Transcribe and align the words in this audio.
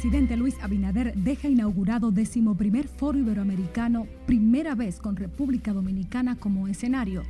presidente 0.00 0.34
Luis 0.34 0.56
Abinader 0.62 1.12
deja 1.14 1.46
inaugurado 1.46 2.10
decimoprimer 2.10 2.88
Foro 2.88 3.18
Iberoamericano, 3.18 4.06
primera 4.24 4.74
vez 4.74 4.98
con 4.98 5.14
República 5.14 5.74
Dominicana 5.74 6.36
como 6.36 6.68
escenario. 6.68 7.22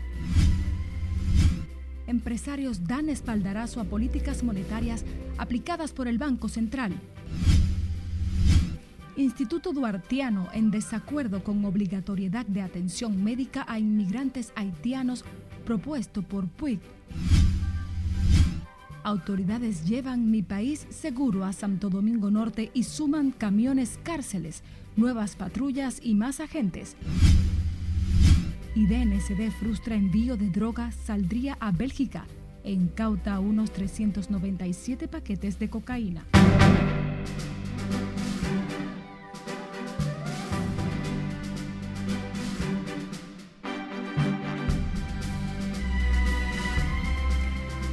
Empresarios 2.07 2.87
dan 2.87 3.09
espaldarazo 3.09 3.81
a 3.81 3.85
políticas 3.87 4.45
monetarias 4.45 5.05
aplicadas 5.37 5.91
por 5.91 6.07
el 6.07 6.19
Banco 6.19 6.49
Central. 6.49 6.93
Instituto 9.17 9.73
Duartiano 9.73 10.47
en 10.53 10.71
desacuerdo 10.71 11.43
con 11.43 11.65
obligatoriedad 11.65 12.47
de 12.47 12.63
atención 12.63 13.25
médica 13.25 13.65
a 13.67 13.81
inmigrantes 13.81 14.53
haitianos 14.55 15.25
propuesto 15.65 16.23
por 16.23 16.47
Puig. 16.47 16.79
Autoridades 19.03 19.89
llevan 19.89 20.31
mi 20.31 20.43
país 20.43 20.87
seguro 20.91 21.45
a 21.45 21.53
Santo 21.53 21.89
Domingo 21.89 22.31
Norte 22.31 22.71
y 22.75 22.85
suman 22.85 23.31
camiones 23.31 23.99
cárceles, 24.03 24.63
nuevas 24.97 25.37
patrullas 25.37 26.01
y 26.03 26.15
más 26.15 26.41
agentes. 26.41 26.97
Y 28.75 28.87
DNCD 28.87 29.51
frustra 29.59 29.95
envío 29.95 30.37
de 30.37 30.51
droga 30.51 30.93
saldría 30.93 31.57
a 31.61 31.73
Bélgica 31.73 32.27
e 32.63 32.73
incauta 32.73 33.41
unos 33.41 33.71
397 33.73 35.09
paquetes 35.09 35.59
de 35.59 35.71
cocaína. 35.71 36.25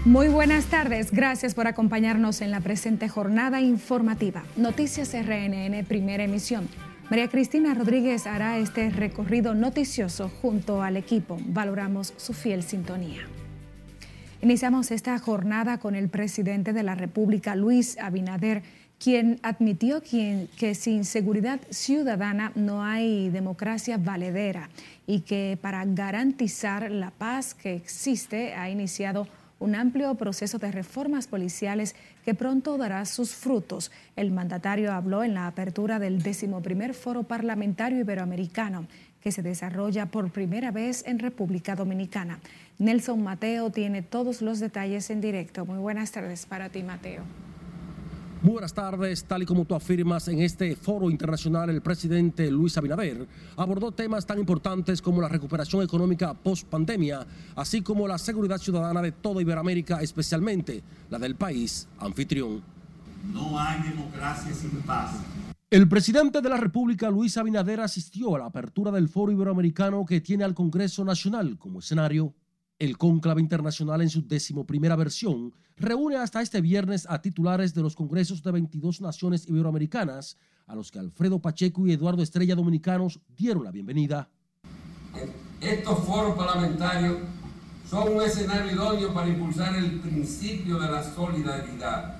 Muy 0.07 0.29
buenas 0.29 0.67
tardes, 0.67 1.11
gracias 1.11 1.53
por 1.53 1.67
acompañarnos 1.67 2.39
en 2.39 2.50
la 2.50 2.61
presente 2.61 3.09
jornada 3.09 3.59
informativa. 3.59 4.41
Noticias 4.55 5.11
RNN, 5.11 5.83
primera 5.83 6.23
emisión. 6.23 6.69
María 7.09 7.27
Cristina 7.27 7.73
Rodríguez 7.73 8.25
hará 8.25 8.58
este 8.58 8.89
recorrido 8.89 9.53
noticioso 9.53 10.31
junto 10.41 10.81
al 10.81 10.95
equipo. 10.95 11.38
Valoramos 11.47 12.14
su 12.16 12.31
fiel 12.31 12.64
sintonía. 12.64 13.27
Iniciamos 14.41 14.91
esta 14.91 15.19
jornada 15.19 15.77
con 15.77 15.94
el 15.94 16.08
presidente 16.08 16.71
de 16.71 16.83
la 16.83 16.95
República, 16.95 17.58
Luis 17.58 17.97
Abinader, 17.99 18.64
quien 19.03 19.42
admitió 19.44 20.02
que 20.02 20.73
sin 20.73 21.03
seguridad 21.03 21.59
ciudadana 21.69 22.53
no 22.55 22.81
hay 22.81 23.27
democracia 23.27 23.97
valedera 23.97 24.69
y 25.05 25.19
que 25.19 25.59
para 25.61 25.83
garantizar 25.83 26.89
la 26.92 27.11
paz 27.11 27.53
que 27.53 27.75
existe 27.75 28.53
ha 28.53 28.69
iniciado 28.69 29.27
un 29.59 29.75
amplio 29.75 30.13
proceso 30.16 30.58
de 30.59 30.72
reformas 30.72 31.27
policiales 31.27 31.95
que 32.23 32.33
pronto 32.36 32.77
dará 32.77 33.05
sus 33.05 33.36
frutos. 33.36 33.91
El 34.16 34.31
mandatario 34.31 34.94
habló 34.94 35.23
en 35.23 35.33
la 35.33 35.47
apertura 35.47 35.99
del 35.99 36.22
decimoprimer 36.22 36.94
Foro 36.94 37.23
Parlamentario 37.23 37.99
Iberoamericano 37.99 38.88
que 39.22 39.31
se 39.31 39.41
desarrolla 39.41 40.05
por 40.05 40.31
primera 40.31 40.72
vez 40.72 41.03
en 41.05 41.19
República 41.19 41.75
Dominicana. 41.75 42.39
Nelson 42.77 43.22
Mateo 43.23 43.72
tiene 43.72 44.02
todos 44.02 44.41
los 44.41 44.59
detalles 44.59 45.09
en 45.09 45.22
directo. 45.22 45.66
Muy 45.66 45.80
buenas 45.80 46.11
tardes 46.11 46.45
para 46.45 46.69
ti, 46.69 46.83
Mateo. 46.83 47.23
Muy 48.48 48.53
buenas 48.53 48.73
tardes. 48.73 49.26
Tal 49.26 49.44
y 49.44 49.45
como 49.45 49.66
tú 49.66 49.76
afirmas, 49.76 50.30
en 50.30 50.40
este 50.40 50.78
foro 50.78 51.09
internacional 51.09 51.70
el 51.70 51.81
presidente 51.81 52.50
Luis 52.50 52.78
Abinader 52.78 53.28
abordó 53.58 53.92
temas 53.92 54.26
tan 54.26 54.39
importantes 54.39 55.02
como 55.02 55.20
la 55.20 55.28
recuperación 55.28 55.84
económica 55.84 56.34
post-pandemia, 56.34 57.28
así 57.58 57.81
como 57.81 58.08
la 58.08 58.17
seguridad 58.17 58.58
ciudadana 58.58 59.02
de 59.02 59.12
toda 59.12 59.42
Iberoamérica, 59.42 60.02
especialmente 60.02 60.81
la 61.09 61.20
del 61.20 61.36
país 61.36 61.89
anfitrión. 62.00 62.64
No 63.34 63.59
hay 63.59 63.81
democracia 63.81 64.54
sin 64.54 64.82
paz. 64.83 65.11
El 65.70 65.89
presidente 65.89 66.39
de 66.39 66.48
la 66.48 66.55
República, 66.55 67.10
Luis 67.10 67.36
Abinader, 67.36 67.82
asistió 67.82 68.33
a 68.38 68.39
la 68.39 68.45
apertura 68.45 68.92
del 68.92 69.10
foro 69.10 69.33
iberoamericano 69.33 70.05
que 70.05 70.21
tiene 70.21 70.45
al 70.45 70.54
Congreso 70.54 71.04
Nacional 71.04 71.58
como 71.58 71.80
escenario. 71.80 72.33
El 72.80 72.95
cónclave 72.95 73.42
internacional 73.42 74.04
en 74.04 74.10
su 74.10 74.27
decimoprimera 74.27 74.95
versión 74.95 75.52
reúne 75.77 76.17
hasta 76.17 76.43
este 76.43 76.61
viernes 76.61 77.08
a 77.10 77.20
titulares 77.20 77.73
de 77.73 77.82
los 77.82 77.95
congresos 77.95 78.43
de 78.43 78.52
22 78.52 79.02
naciones 79.02 79.48
iberoamericanas, 79.48 80.38
a 80.67 80.76
los 80.76 80.92
que 80.92 80.99
Alfredo 80.99 81.39
Pacheco 81.39 81.88
y 81.88 81.93
Eduardo 81.93 82.21
Estrella 82.21 82.54
Dominicanos 82.54 83.20
dieron 83.36 83.64
la 83.64 83.71
bienvenida. 83.71 84.30
Estos 85.60 85.99
foros 86.05 86.38
parlamentarios 86.38 87.17
son 87.89 88.14
un 88.14 88.21
escenario 88.21 88.71
idóneo 88.71 89.11
para 89.11 89.27
impulsar 89.27 89.76
el 89.76 89.99
principio 89.99 90.77
de 90.80 90.92
la 90.92 91.02
solidaridad 91.02 92.20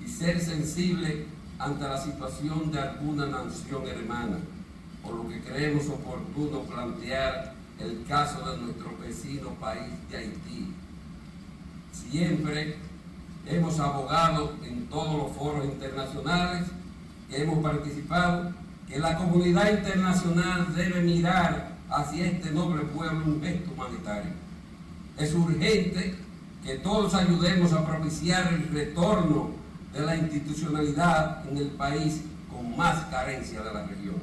y 0.00 0.08
ser 0.08 0.40
sensible 0.40 1.26
ante 1.58 1.82
la 1.82 2.00
situación 2.00 2.70
de 2.70 2.78
alguna 2.78 3.26
nación 3.26 3.84
hermana, 3.88 4.38
por 5.02 5.16
lo 5.16 5.28
que 5.28 5.40
creemos 5.40 5.88
oportuno 5.88 6.60
plantear 6.60 7.57
el 7.80 8.04
caso 8.06 8.50
de 8.50 8.58
nuestro 8.62 8.96
vecino 8.98 9.50
país 9.54 9.92
de 10.10 10.16
Haití. 10.16 10.74
Siempre 11.92 12.76
hemos 13.46 13.78
abogado 13.78 14.54
en 14.64 14.86
todos 14.86 15.16
los 15.16 15.36
foros 15.36 15.64
internacionales 15.64 16.66
que 17.30 17.42
hemos 17.42 17.62
participado 17.62 18.52
que 18.88 18.98
la 18.98 19.16
comunidad 19.16 19.70
internacional 19.70 20.74
debe 20.74 21.02
mirar 21.02 21.72
hacia 21.90 22.26
este 22.26 22.50
noble 22.50 22.84
pueblo 22.84 23.24
un 23.26 23.42
gesto 23.42 23.70
humanitario. 23.72 24.32
Es 25.18 25.34
urgente 25.34 26.16
que 26.64 26.74
todos 26.76 27.14
ayudemos 27.14 27.72
a 27.72 27.86
propiciar 27.86 28.52
el 28.52 28.68
retorno 28.68 29.50
de 29.92 30.00
la 30.00 30.16
institucionalidad 30.16 31.46
en 31.48 31.58
el 31.58 31.68
país 31.68 32.22
con 32.50 32.76
más 32.76 33.04
carencia 33.06 33.62
de 33.62 33.74
la 33.74 33.86
región. 33.86 34.16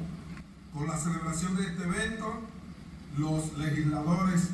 Con 0.72 0.86
la 0.86 0.96
celebración 0.96 1.56
de 1.56 1.62
este 1.62 1.84
evento, 1.84 2.40
los 3.16 3.56
legisladores 3.56 4.50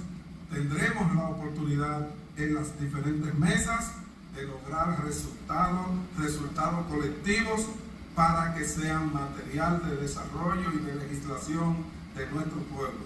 tendremos 0.50 1.14
la 1.14 1.28
oportunidad 1.28 2.08
en 2.36 2.54
las 2.54 2.78
diferentes 2.80 3.34
mesas 3.34 3.92
de 4.36 4.44
lograr 4.44 5.04
resultados, 5.04 5.86
resultados 6.18 6.86
colectivos 6.86 7.66
para 8.14 8.54
que 8.54 8.64
sean 8.64 9.12
material 9.12 9.82
de 9.88 9.96
desarrollo 9.96 10.70
y 10.74 10.84
de 10.84 10.94
legislación 10.94 11.76
de 12.16 12.30
nuestro 12.30 12.58
pueblo. 12.74 13.00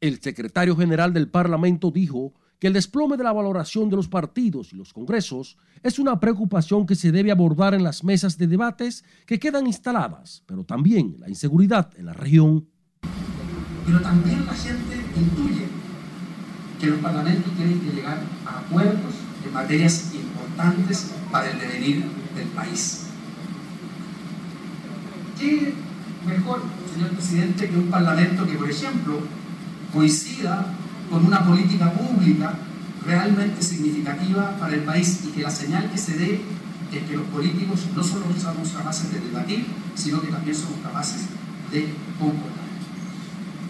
El 0.00 0.20
secretario 0.20 0.76
general 0.76 1.12
del 1.12 1.28
Parlamento 1.28 1.90
dijo 1.90 2.32
que 2.58 2.68
el 2.68 2.72
desplome 2.72 3.16
de 3.16 3.24
la 3.24 3.32
valoración 3.32 3.90
de 3.90 3.96
los 3.96 4.08
partidos 4.08 4.72
y 4.72 4.76
los 4.76 4.92
congresos 4.92 5.56
es 5.82 5.98
una 5.98 6.20
preocupación 6.20 6.86
que 6.86 6.94
se 6.94 7.12
debe 7.12 7.32
abordar 7.32 7.74
en 7.74 7.82
las 7.82 8.04
mesas 8.04 8.38
de 8.38 8.46
debates 8.46 9.04
que 9.26 9.38
quedan 9.38 9.66
instaladas, 9.66 10.44
pero 10.46 10.64
también 10.64 11.16
la 11.18 11.28
inseguridad 11.28 11.90
en 11.96 12.06
la 12.06 12.12
región. 12.12 12.68
Pero 13.84 14.00
también 14.00 14.46
la 14.46 14.54
gente 14.54 15.01
intuye 15.20 15.66
que 16.80 16.86
los 16.86 17.00
parlamentos 17.00 17.52
tienen 17.56 17.80
que 17.80 17.92
llegar 17.92 18.22
a 18.46 18.58
acuerdos 18.58 19.14
en 19.44 19.52
materias 19.52 20.10
importantes 20.14 21.12
para 21.30 21.50
el 21.50 21.58
devenir 21.58 22.04
del 22.34 22.46
país. 22.48 23.06
¿Qué 25.38 25.74
mejor, 26.26 26.62
señor 26.92 27.10
presidente, 27.10 27.68
que 27.68 27.76
un 27.76 27.90
parlamento 27.90 28.46
que, 28.46 28.54
por 28.54 28.70
ejemplo, 28.70 29.20
coincida 29.92 30.66
con 31.10 31.26
una 31.26 31.44
política 31.44 31.92
pública 31.92 32.54
realmente 33.04 33.62
significativa 33.62 34.56
para 34.58 34.74
el 34.74 34.82
país 34.82 35.20
y 35.26 35.28
que 35.28 35.42
la 35.42 35.50
señal 35.50 35.90
que 35.90 35.98
se 35.98 36.16
dé 36.16 36.40
es 36.92 37.02
que 37.04 37.16
los 37.16 37.26
políticos 37.26 37.86
no 37.94 38.02
solo 38.02 38.26
somos 38.40 38.68
capaces 38.70 39.12
de 39.12 39.20
debatir, 39.20 39.66
sino 39.94 40.20
que 40.20 40.28
también 40.28 40.56
somos 40.56 40.78
capaces 40.82 41.22
de 41.70 41.88
concordar. 42.18 42.61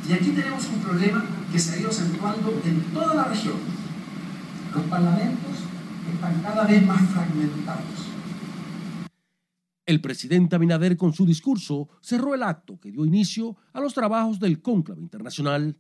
Y 0.09 0.13
aquí 0.13 0.31
tenemos 0.31 0.67
un 0.69 0.81
problema 0.81 1.25
que 1.53 1.59
se 1.59 1.75
ha 1.75 1.81
ido 1.81 1.91
acentuando 1.91 2.61
en 2.65 2.83
toda 2.93 3.15
la 3.15 3.25
región. 3.25 3.57
Los 4.75 4.83
parlamentos 4.85 5.51
están 6.13 6.43
cada 6.43 6.65
vez 6.65 6.85
más 6.87 7.01
fragmentados. 7.11 8.09
El 9.87 10.01
presidente 10.01 10.57
Abinader 10.57 10.97
con 10.97 11.13
su 11.13 11.27
discurso 11.27 11.89
cerró 12.01 12.35
el 12.35 12.43
acto 12.43 12.81
que 12.81 12.91
dio 12.91 13.05
inicio 13.05 13.57
a 13.73 13.81
los 13.81 13.95
trabajos 13.95 14.41
del 14.41 14.61
cónclave 14.61 15.03
internacional. 15.03 15.77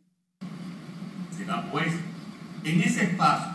Será 1.37 1.71
pues 1.71 1.93
en 2.65 2.81
ese 2.81 3.05
espacio 3.05 3.53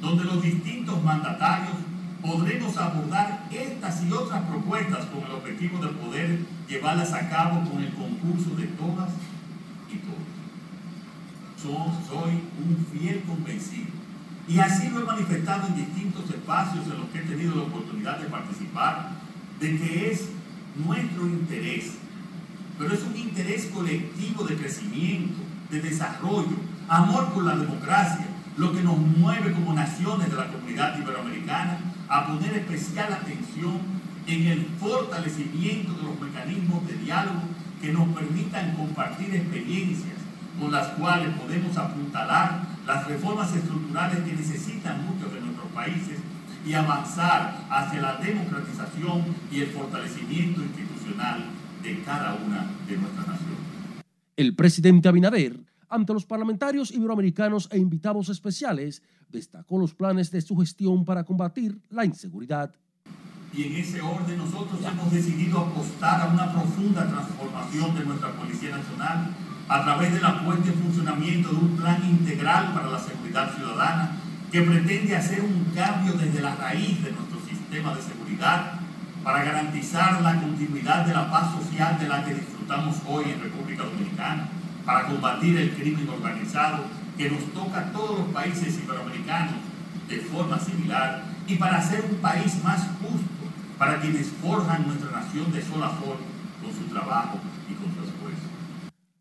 donde 0.00 0.24
los 0.24 0.42
distintos 0.42 1.02
mandatarios 1.02 1.76
podremos 2.20 2.76
abordar 2.76 3.48
estas 3.50 4.04
y 4.04 4.12
otras 4.12 4.42
propuestas 4.48 5.06
con 5.06 5.24
el 5.24 5.30
objetivo 5.32 5.78
de 5.78 5.88
poder 5.88 6.38
llevarlas 6.68 7.12
a 7.12 7.28
cabo 7.28 7.68
con 7.70 7.82
el 7.82 7.92
concurso 7.94 8.50
de 8.56 8.66
todas 8.66 9.10
soy 12.10 12.42
un 12.58 12.86
fiel 12.92 13.22
convencido. 13.22 13.90
Y 14.48 14.58
así 14.58 14.88
lo 14.88 15.00
he 15.00 15.04
manifestado 15.04 15.68
en 15.68 15.76
distintos 15.76 16.28
espacios 16.28 16.84
en 16.86 16.98
los 16.98 17.08
que 17.10 17.20
he 17.20 17.22
tenido 17.22 17.54
la 17.54 17.62
oportunidad 17.62 18.18
de 18.18 18.26
participar, 18.28 19.12
de 19.60 19.78
que 19.78 20.10
es 20.10 20.28
nuestro 20.84 21.26
interés, 21.26 21.92
pero 22.78 22.92
es 22.94 23.02
un 23.02 23.16
interés 23.16 23.66
colectivo 23.66 24.44
de 24.44 24.56
crecimiento, 24.56 25.40
de 25.70 25.80
desarrollo, 25.80 26.56
amor 26.88 27.32
por 27.32 27.44
la 27.44 27.56
democracia, 27.56 28.26
lo 28.56 28.72
que 28.72 28.82
nos 28.82 28.98
mueve 28.98 29.52
como 29.52 29.72
naciones 29.72 30.30
de 30.30 30.36
la 30.36 30.48
comunidad 30.48 30.98
iberoamericana 30.98 31.78
a 32.08 32.26
poner 32.26 32.54
especial 32.54 33.12
atención 33.12 33.78
en 34.26 34.46
el 34.46 34.66
fortalecimiento 34.80 35.92
de 35.92 36.02
los 36.02 36.20
mecanismos 36.20 36.86
de 36.88 36.94
diálogo 36.94 37.42
que 37.80 37.92
nos 37.92 38.08
permitan 38.08 38.74
compartir 38.76 39.34
experiencias 39.34 40.18
con 40.60 40.70
las 40.70 40.88
cuales 40.88 41.34
podemos 41.38 41.76
apuntalar 41.76 42.62
las 42.86 43.06
reformas 43.06 43.54
estructurales 43.54 44.18
que 44.24 44.32
necesitan 44.32 45.06
muchos 45.06 45.32
de 45.32 45.40
nuestros 45.40 45.68
países 45.72 46.18
y 46.66 46.74
avanzar 46.74 47.66
hacia 47.70 48.02
la 48.02 48.16
democratización 48.16 49.24
y 49.50 49.60
el 49.60 49.68
fortalecimiento 49.68 50.62
institucional 50.62 51.44
de 51.82 52.02
cada 52.02 52.34
una 52.34 52.66
de 52.86 52.96
nuestras 52.98 53.26
naciones. 53.26 53.58
El 54.36 54.54
presidente 54.54 55.08
Abinader, 55.08 55.58
ante 55.88 56.12
los 56.12 56.26
parlamentarios 56.26 56.90
iberoamericanos 56.90 57.68
e 57.72 57.78
invitados 57.78 58.28
especiales, 58.28 59.02
destacó 59.28 59.78
los 59.78 59.94
planes 59.94 60.30
de 60.30 60.40
su 60.40 60.56
gestión 60.56 61.04
para 61.04 61.24
combatir 61.24 61.80
la 61.88 62.04
inseguridad. 62.04 62.74
Y 63.52 63.64
en 63.64 63.76
ese 63.76 64.00
orden 64.00 64.38
nosotros 64.38 64.78
hemos 64.80 65.10
decidido 65.10 65.58
apostar 65.58 66.20
a 66.20 66.26
una 66.26 66.52
profunda 66.52 67.08
transformación 67.08 67.98
de 67.98 68.04
nuestra 68.04 68.30
Policía 68.30 68.76
Nacional 68.76 69.34
a 69.68 69.82
través 69.82 70.14
de 70.14 70.20
la 70.20 70.44
puesta 70.44 70.68
en 70.68 70.74
funcionamiento 70.74 71.48
de 71.50 71.56
un 71.56 71.76
plan 71.76 72.00
integral 72.08 72.72
para 72.72 72.90
la 72.90 72.98
seguridad 72.98 73.52
ciudadana 73.54 74.12
que 74.52 74.62
pretende 74.62 75.16
hacer 75.16 75.42
un 75.42 75.72
cambio 75.74 76.12
desde 76.12 76.40
la 76.40 76.54
raíz 76.54 77.02
de 77.02 77.10
nuestro 77.10 77.40
sistema 77.48 77.94
de 77.94 78.02
seguridad 78.02 78.80
para 79.24 79.44
garantizar 79.44 80.22
la 80.22 80.40
continuidad 80.40 81.04
de 81.06 81.14
la 81.14 81.30
paz 81.30 81.52
social 81.52 81.98
de 81.98 82.08
la 82.08 82.24
que 82.24 82.34
disfrutamos 82.34 82.96
hoy 83.06 83.24
en 83.30 83.42
República 83.42 83.84
Dominicana, 83.84 84.48
para 84.84 85.06
combatir 85.06 85.56
el 85.58 85.74
crimen 85.74 86.08
organizado 86.08 86.84
que 87.18 87.30
nos 87.30 87.44
toca 87.52 87.80
a 87.80 87.92
todos 87.92 88.20
los 88.20 88.28
países 88.28 88.78
iberoamericanos 88.82 89.54
de 90.08 90.18
forma 90.18 90.58
similar 90.58 91.24
y 91.46 91.56
para 91.56 91.78
hacer 91.78 92.04
un 92.10 92.16
país 92.16 92.62
más 92.64 92.80
justo 93.00 93.29
para 93.80 93.98
quienes 93.98 94.26
forjan 94.26 94.86
nuestra 94.86 95.10
nación 95.10 95.50
de 95.52 95.62
sol 95.62 95.82
a 95.82 95.88
sol 95.98 96.18
con 96.62 96.70
su 96.70 96.84
trabajo 96.92 97.38
y 97.66 97.72
con 97.72 97.86
su 97.94 98.00
esfuerzo. 98.02 98.42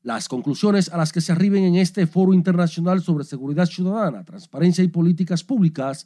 Las 0.03 0.27
conclusiones 0.27 0.89
a 0.89 0.97
las 0.97 1.13
que 1.13 1.21
se 1.21 1.31
arriben 1.31 1.63
en 1.63 1.75
este 1.75 2.05
Foro 2.05 2.33
Internacional 2.33 3.01
sobre 3.01 3.23
Seguridad 3.23 3.67
Ciudadana, 3.67 4.25
Transparencia 4.25 4.83
y 4.83 4.89
Políticas 4.89 5.45
Públicas 5.45 6.05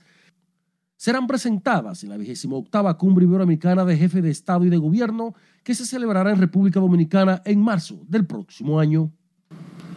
serán 0.95 1.25
presentadas 1.25 2.03
en 2.03 2.09
la 2.09 2.17
28 2.17 2.95
Cumbre 2.99 3.25
Iberoamericana 3.25 3.85
de 3.85 3.97
Jefe 3.97 4.21
de 4.21 4.29
Estado 4.29 4.65
y 4.65 4.69
de 4.69 4.77
Gobierno 4.77 5.33
que 5.63 5.73
se 5.73 5.87
celebrará 5.87 6.29
en 6.29 6.39
República 6.39 6.79
Dominicana 6.79 7.41
en 7.45 7.59
marzo 7.59 8.03
del 8.07 8.27
próximo 8.27 8.79
año. 8.79 9.11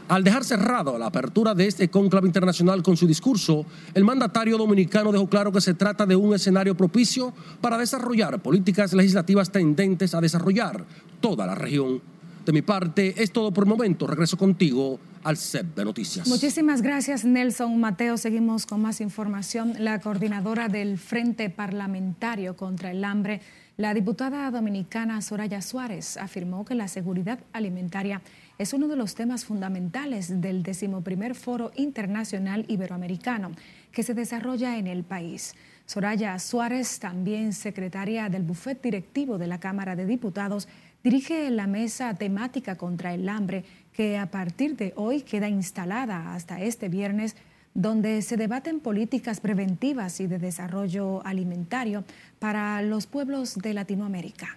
Al 0.09 0.23
dejar 0.23 0.45
cerrado 0.45 0.97
la 0.99 1.07
apertura 1.07 1.53
de 1.53 1.67
este 1.67 1.89
cónclave 1.89 2.29
internacional 2.29 2.81
con 2.81 2.97
su 2.97 3.09
discurso, 3.09 3.67
el 3.93 4.05
mandatario 4.05 4.57
dominicano 4.57 5.11
dejó 5.11 5.29
claro 5.29 5.51
que 5.51 5.61
se 5.61 5.75
trata 5.75 6.07
de 6.07 6.15
un 6.15 6.33
escenario 6.33 6.77
propicio 6.77 7.33
para 7.61 7.77
desarrollar 7.77 8.41
políticas 8.41 8.93
legislativas 8.93 9.51
tendentes 9.51 10.15
a 10.15 10.21
desarrollar 10.21 10.85
toda 11.21 11.45
la 11.45 11.57
región. 11.57 12.01
De 12.45 12.53
mi 12.53 12.63
parte, 12.63 13.21
es 13.21 13.33
todo 13.33 13.51
por 13.51 13.65
el 13.65 13.69
momento. 13.69 14.07
Regreso 14.07 14.37
contigo 14.37 15.01
al 15.25 15.37
set 15.37 15.75
de 15.75 15.85
noticias. 15.85 16.29
Muchísimas 16.29 16.83
gracias, 16.83 17.25
Nelson 17.25 17.81
Mateo. 17.81 18.17
Seguimos 18.17 18.65
con 18.67 18.81
más 18.81 19.01
información. 19.01 19.75
La 19.81 20.01
coordinadora 20.01 20.69
del 20.69 20.99
Frente 20.99 21.51
Parlamentario 21.51 22.55
contra 22.55 22.93
el 22.93 23.03
Hambre, 23.03 23.41
la 23.77 23.93
diputada 23.93 24.51
dominicana 24.51 25.21
Soraya 25.21 25.61
Suárez, 25.61 26.17
afirmó 26.17 26.65
que 26.65 26.75
la 26.75 26.89
seguridad 26.89 27.41
alimentaria 27.53 28.23
es 28.59 28.73
uno 28.73 28.89
de 28.89 28.97
los 28.97 29.15
temas 29.15 29.45
fundamentales 29.45 30.41
del 30.41 30.63
decimoprimer 30.63 31.35
Foro 31.35 31.73
Internacional 31.77 32.65
Iberoamericano 32.69 33.53
que 33.93 34.03
se 34.03 34.15
desarrolla 34.15 34.79
en 34.79 34.87
el 34.87 35.05
país. 35.05 35.55
Soraya 35.85 36.39
Suárez, 36.39 36.99
también 36.99 37.53
secretaria 37.53 38.31
del 38.31 38.45
Buffet 38.45 38.81
Directivo 38.81 39.37
de 39.37 39.47
la 39.47 39.61
Cámara 39.61 39.95
de 39.95 40.07
Diputados, 40.07 40.69
dirige 41.05 41.51
la 41.51 41.67
mesa 41.67 42.15
temática 42.15 42.77
contra 42.77 43.13
el 43.13 43.29
hambre 43.29 43.65
que 43.93 44.17
a 44.17 44.31
partir 44.31 44.77
de 44.77 44.95
hoy 44.97 45.21
queda 45.21 45.51
instalada 45.51 46.35
hasta 46.35 46.63
este 46.63 46.89
viernes 46.89 47.37
donde 47.77 48.23
se 48.23 48.39
debaten 48.39 48.81
políticas 48.81 49.41
preventivas 49.41 50.21
y 50.21 50.27
de 50.27 50.39
desarrollo 50.39 51.25
alimentario 51.27 52.05
para 52.39 52.81
los 52.81 53.07
pueblos 53.07 53.57
de 53.57 53.75
Latinoamérica. 53.75 54.57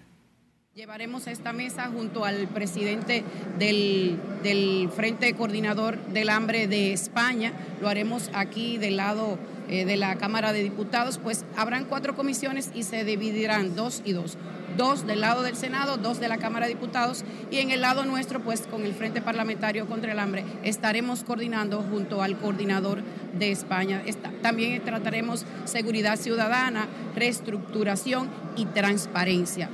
Llevaremos 0.79 1.27
esta 1.27 1.51
mesa 1.51 1.91
junto 1.93 2.23
al 2.23 2.47
presidente 2.47 3.25
del, 3.57 4.89
Frente 4.95 5.33
Coordinador 5.33 5.97
del 6.05 6.29
Hambre 6.29 6.67
de 6.67 6.93
España. 6.93 7.51
Lo 7.81 7.89
haremos 7.89 8.29
aquí 8.33 8.77
del 8.77 8.95
lado 8.95 9.37
eh, 9.67 9.83
de 9.83 9.97
la 9.97 10.15
Cámara 10.15 10.53
de 10.53 10.63
Diputados, 10.63 11.17
pues 11.17 11.43
habrán 11.57 11.83
cuatro 11.83 12.15
comisiones 12.15 12.71
y 12.73 12.83
se 12.83 13.03
dividirán 13.03 13.75
dos 13.75 14.01
y 14.05 14.13
dos. 14.13 14.37
Dos 14.77 15.05
del 15.05 15.19
lado 15.19 15.43
del 15.43 15.57
Senado, 15.57 15.97
dos 15.97 16.21
de 16.21 16.29
la 16.29 16.37
Cámara 16.37 16.67
de 16.67 16.75
Diputados 16.75 17.25
y 17.51 17.57
en 17.57 17.71
el 17.71 17.81
lado 17.81 18.05
nuestro, 18.05 18.39
pues 18.39 18.61
con 18.61 18.85
el 18.85 18.93
Frente 18.93 19.21
Parlamentario 19.21 19.85
contra 19.85 20.13
el 20.13 20.19
Hambre, 20.19 20.45
estaremos 20.63 21.25
coordinando 21.25 21.81
junto 21.91 22.23
al 22.23 22.37
coordinador 22.37 23.01
de 23.37 23.51
España. 23.51 24.01
también 24.41 24.81
trataremos 24.85 25.45
seguridad 25.65 26.15
ciudadana, 26.15 26.87
reestructuración 27.15 28.29
y 28.55 28.65
transparencia. 28.67 29.69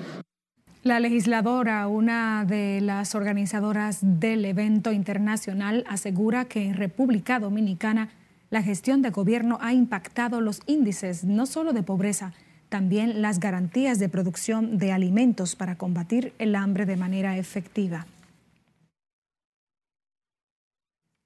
La 0.85 0.99
legisladora, 0.99 1.87
una 1.87 2.45
de 2.45 2.79
las 2.79 3.15
organizadoras 3.15 3.97
del 4.03 4.45
evento 4.45 4.91
internacional, 4.91 5.83
asegura 5.89 6.45
que 6.45 6.63
en 6.63 6.75
República 6.75 7.39
Dominicana 7.39 8.09
la 8.51 8.61
gestión 8.61 9.01
de 9.01 9.09
gobierno 9.09 9.57
ha 9.61 9.73
impactado 9.73 10.41
los 10.41 10.61
índices 10.67 11.23
no 11.23 11.47
solo 11.47 11.73
de 11.73 11.81
pobreza, 11.81 12.33
también 12.69 13.23
las 13.23 13.39
garantías 13.39 13.97
de 13.97 14.09
producción 14.09 14.77
de 14.77 14.91
alimentos 14.91 15.55
para 15.55 15.75
combatir 15.75 16.33
el 16.37 16.53
hambre 16.53 16.85
de 16.85 16.97
manera 16.97 17.35
efectiva. 17.35 18.05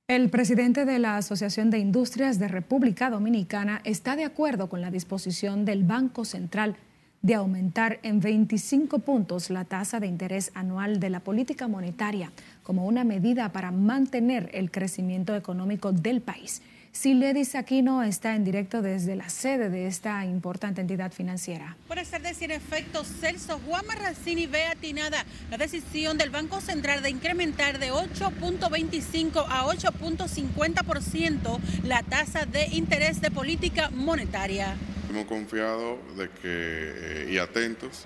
El 0.07 0.29
presidente 0.29 0.85
de 0.85 0.99
la 0.99 1.17
Asociación 1.17 1.69
de 1.69 1.79
Industrias 1.79 2.39
de 2.39 2.47
República 2.47 3.09
Dominicana 3.09 3.81
está 3.83 4.15
de 4.15 4.23
acuerdo 4.23 4.69
con 4.69 4.79
la 4.79 4.89
disposición 4.89 5.65
del 5.65 5.83
Banco 5.83 6.23
Central 6.23 6.77
de 7.21 7.35
aumentar 7.35 7.99
en 8.03 8.19
25 8.19 8.99
puntos 8.99 9.49
la 9.49 9.65
tasa 9.65 9.99
de 9.99 10.07
interés 10.07 10.51
anual 10.53 10.99
de 10.99 11.09
la 11.09 11.19
política 11.19 11.67
monetaria 11.67 12.31
como 12.63 12.85
una 12.85 13.03
medida 13.03 13.51
para 13.51 13.71
mantener 13.71 14.49
el 14.53 14.71
crecimiento 14.71 15.35
económico 15.35 15.91
del 15.91 16.21
país. 16.21 16.61
Siledis 16.91 17.53
Aquino 17.53 18.01
está 18.01 18.35
en 18.35 18.43
directo 18.43 18.81
desde 18.81 19.15
la 19.15 19.29
sede 19.29 19.69
de 19.69 19.85
esta 19.85 20.25
importante 20.25 20.81
entidad 20.81 21.11
financiera. 21.11 21.77
Buenas 21.87 22.09
tardes, 22.09 22.41
en 22.41 22.49
efecto, 22.51 23.03
Celso 23.03 23.59
Juan 23.67 23.85
Marracini 23.85 24.47
ve 24.47 24.65
atinada 24.65 25.23
la 25.51 25.57
decisión 25.57 26.17
del 26.17 26.31
Banco 26.31 26.61
Central 26.61 27.03
de 27.03 27.11
incrementar 27.11 27.77
de 27.77 27.91
8.25 27.91 29.45
a 29.47 29.65
8.50% 29.65 31.59
la 31.83 32.01
tasa 32.01 32.45
de 32.45 32.65
interés 32.67 33.21
de 33.21 33.29
política 33.29 33.91
monetaria. 33.91 34.75
Hemos 35.09 35.25
confiado 35.25 35.97
de 36.17 36.29
que, 36.29 36.43
eh, 36.45 37.29
y 37.31 37.37
atentos 37.39 38.05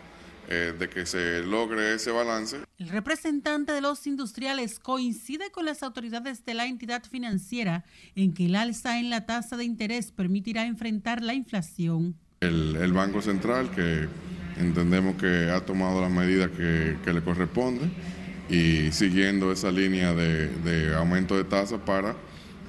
eh, 0.49 0.73
de 0.77 0.89
que 0.89 1.05
se 1.05 1.41
logre 1.41 1.95
ese 1.95 2.11
balance. 2.11 2.57
El 2.77 2.89
representante 2.89 3.71
de 3.71 3.79
los 3.79 4.05
industriales 4.07 4.77
coincide 4.77 5.51
con 5.51 5.65
las 5.65 5.83
autoridades 5.83 6.43
de 6.45 6.53
la 6.53 6.65
entidad 6.65 7.01
financiera 7.03 7.85
en 8.15 8.33
que 8.33 8.47
el 8.47 8.55
alza 8.55 8.99
en 8.99 9.09
la 9.09 9.25
tasa 9.25 9.55
de 9.55 9.63
interés 9.63 10.11
permitirá 10.11 10.65
enfrentar 10.65 11.21
la 11.21 11.33
inflación. 11.33 12.15
El, 12.41 12.91
Banco 12.91 13.21
Central, 13.21 13.71
que 13.71 14.07
entendemos 14.57 15.15
que 15.15 15.49
ha 15.49 15.65
tomado 15.65 16.01
las 16.01 16.11
medidas 16.11 16.51
que, 16.51 17.13
le 17.13 17.21
corresponden 17.21 17.91
y 18.49 18.91
siguiendo 18.91 19.49
esa 19.51 19.71
línea 19.71 20.13
de, 20.13 20.93
aumento 20.93 21.37
de 21.37 21.45
tasa 21.45 21.83
para 21.83 22.17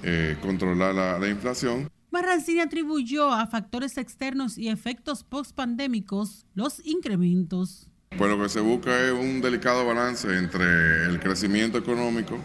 eh, 0.04 0.36
controlar 0.40 0.94
la 1.20 1.28
inflación. 1.28 1.90
Marrancini 2.24 2.60
atribuyó 2.60 3.30
a 3.30 3.46
factores 3.46 3.98
externos 3.98 4.56
y 4.56 4.68
efectos 4.68 5.22
post-pandémicos 5.24 6.46
los 6.54 6.80
incrementos. 6.86 7.90
Pues 8.16 8.30
lo 8.30 8.42
que 8.42 8.48
se 8.48 8.60
busca 8.60 8.98
es 9.04 9.12
un 9.12 9.42
delicado 9.42 9.84
balance 9.86 10.34
entre 10.34 11.04
el 11.04 11.20
crecimiento 11.20 11.76
económico 11.76 12.38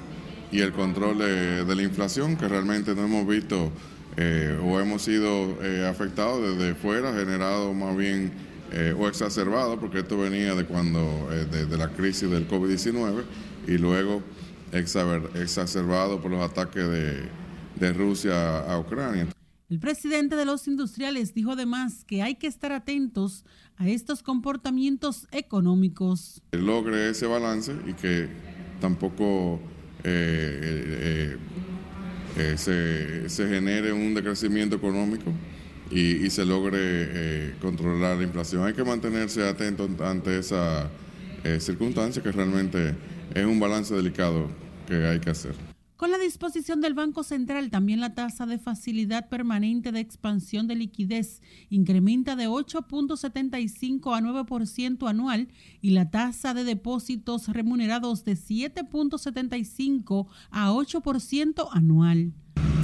y 0.52 0.60
el 0.60 0.74
control 0.74 1.20
de, 1.20 1.76
la 1.76 1.82
inflación, 1.82 2.36
que 2.36 2.50
realmente 2.50 2.94
no 2.94 3.06
hemos 3.06 3.26
visto 3.26 3.72
eh, 4.18 4.60
o 4.62 4.82
hemos 4.82 5.04
sido 5.04 5.58
eh, 5.64 5.88
afectados 5.88 6.58
desde 6.58 6.76
fuera, 6.76 7.14
generado 7.14 7.74
más 7.74 7.96
bien 7.96 8.34
eh, 8.74 8.94
o 9.00 9.08
exacerbado, 9.08 9.80
porque 9.80 10.00
esto 10.00 10.18
venía 10.18 10.56
de 10.56 10.66
cuando, 10.66 11.30
de, 11.30 11.78
la 11.78 11.88
crisis 11.88 12.30
del 12.30 12.50
COVID-19 12.50 13.24
y 13.66 13.78
luego 13.78 14.24
exacerbado 14.74 16.20
por 16.22 16.32
los 16.32 16.42
ataques 16.42 16.86
de, 16.86 17.30
de 17.76 17.94
Rusia 17.94 18.60
a 18.60 18.78
Ucrania. 18.78 19.26
El 19.70 19.80
presidente 19.80 20.36
de 20.36 20.46
los 20.46 20.68
industriales 20.68 21.36
dijo 21.36 21.52
además 21.52 22.04
que 22.04 22.24
hay 22.24 22.36
que 22.36 22.48
estar 22.48 22.72
atentos 22.72 23.46
a 23.78 23.88
estos 23.88 24.24
comportamientos 24.24 25.28
económicos. 25.32 26.42
Logre 26.54 27.12
ese 27.12 27.28
balance 27.28 27.76
y 27.86 27.94
que 27.94 28.28
tampoco 28.82 29.60
eh, 30.04 31.38
eh, 32.36 32.58
eh, 32.58 33.28
se, 33.30 33.48
genere 33.48 33.94
un 33.94 34.16
decrecimiento 34.16 34.76
económico 34.76 35.32
y, 35.92 36.28
se 36.32 36.46
logre 36.46 37.54
controlar 37.62 38.18
la 38.18 38.24
inflación. 38.24 38.66
Hay 38.66 38.74
que 38.74 38.84
mantenerse 38.84 39.48
atento 39.48 39.88
ante 40.04 40.40
esa 40.40 40.90
circunstancia 41.60 42.24
que 42.24 42.32
realmente 42.32 42.96
es 43.36 43.46
un 43.46 43.60
balance 43.60 43.94
delicado 43.94 44.50
que 44.88 44.96
hay 45.06 45.20
que 45.20 45.30
hacer. 45.30 45.69
Con 46.00 46.12
la 46.12 46.18
disposición 46.18 46.80
del 46.80 46.94
Banco 46.94 47.24
Central, 47.24 47.70
también 47.70 48.00
la 48.00 48.16
tasa 48.16 48.46
de 48.46 48.58
facilidad 48.58 49.28
permanente 49.28 49.92
de 49.92 50.00
expansión 50.00 50.66
de 50.66 50.76
liquidez 50.76 51.42
incrementa 51.70 52.38
de 52.38 52.48
8.75 52.48 54.16
a 54.16 54.22
9% 54.22 55.10
anual 55.10 55.50
y 55.82 55.90
la 55.90 56.10
tasa 56.10 56.54
de 56.54 56.64
depósitos 56.64 57.50
remunerados 57.50 58.24
de 58.24 58.38
7.75 58.38 60.28
a 60.52 60.72
8% 60.72 61.68
anual. 61.70 62.32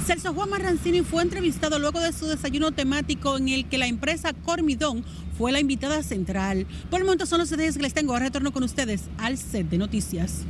Celso 0.04 0.34
Juan 0.34 0.50
Marrancini 0.50 1.00
fue 1.00 1.22
entrevistado 1.22 1.78
luego 1.78 2.00
de 2.00 2.12
su 2.12 2.26
desayuno 2.26 2.72
temático 2.72 3.38
en 3.38 3.48
el 3.48 3.66
que 3.66 3.78
la 3.78 3.86
empresa 3.86 4.34
Cormidón 4.34 5.02
fue 5.38 5.52
la 5.52 5.60
invitada 5.60 6.02
central. 6.02 6.66
Por 6.90 7.00
el 7.00 7.06
momento 7.06 7.24
son 7.24 7.38
los 7.38 7.48
detalles 7.48 7.78
que 7.78 7.82
les 7.82 7.94
tengo. 7.94 8.18
Retorno 8.18 8.52
con 8.52 8.62
ustedes 8.62 9.04
al 9.16 9.38
set 9.38 9.70
de 9.70 9.78
noticias. 9.78 10.44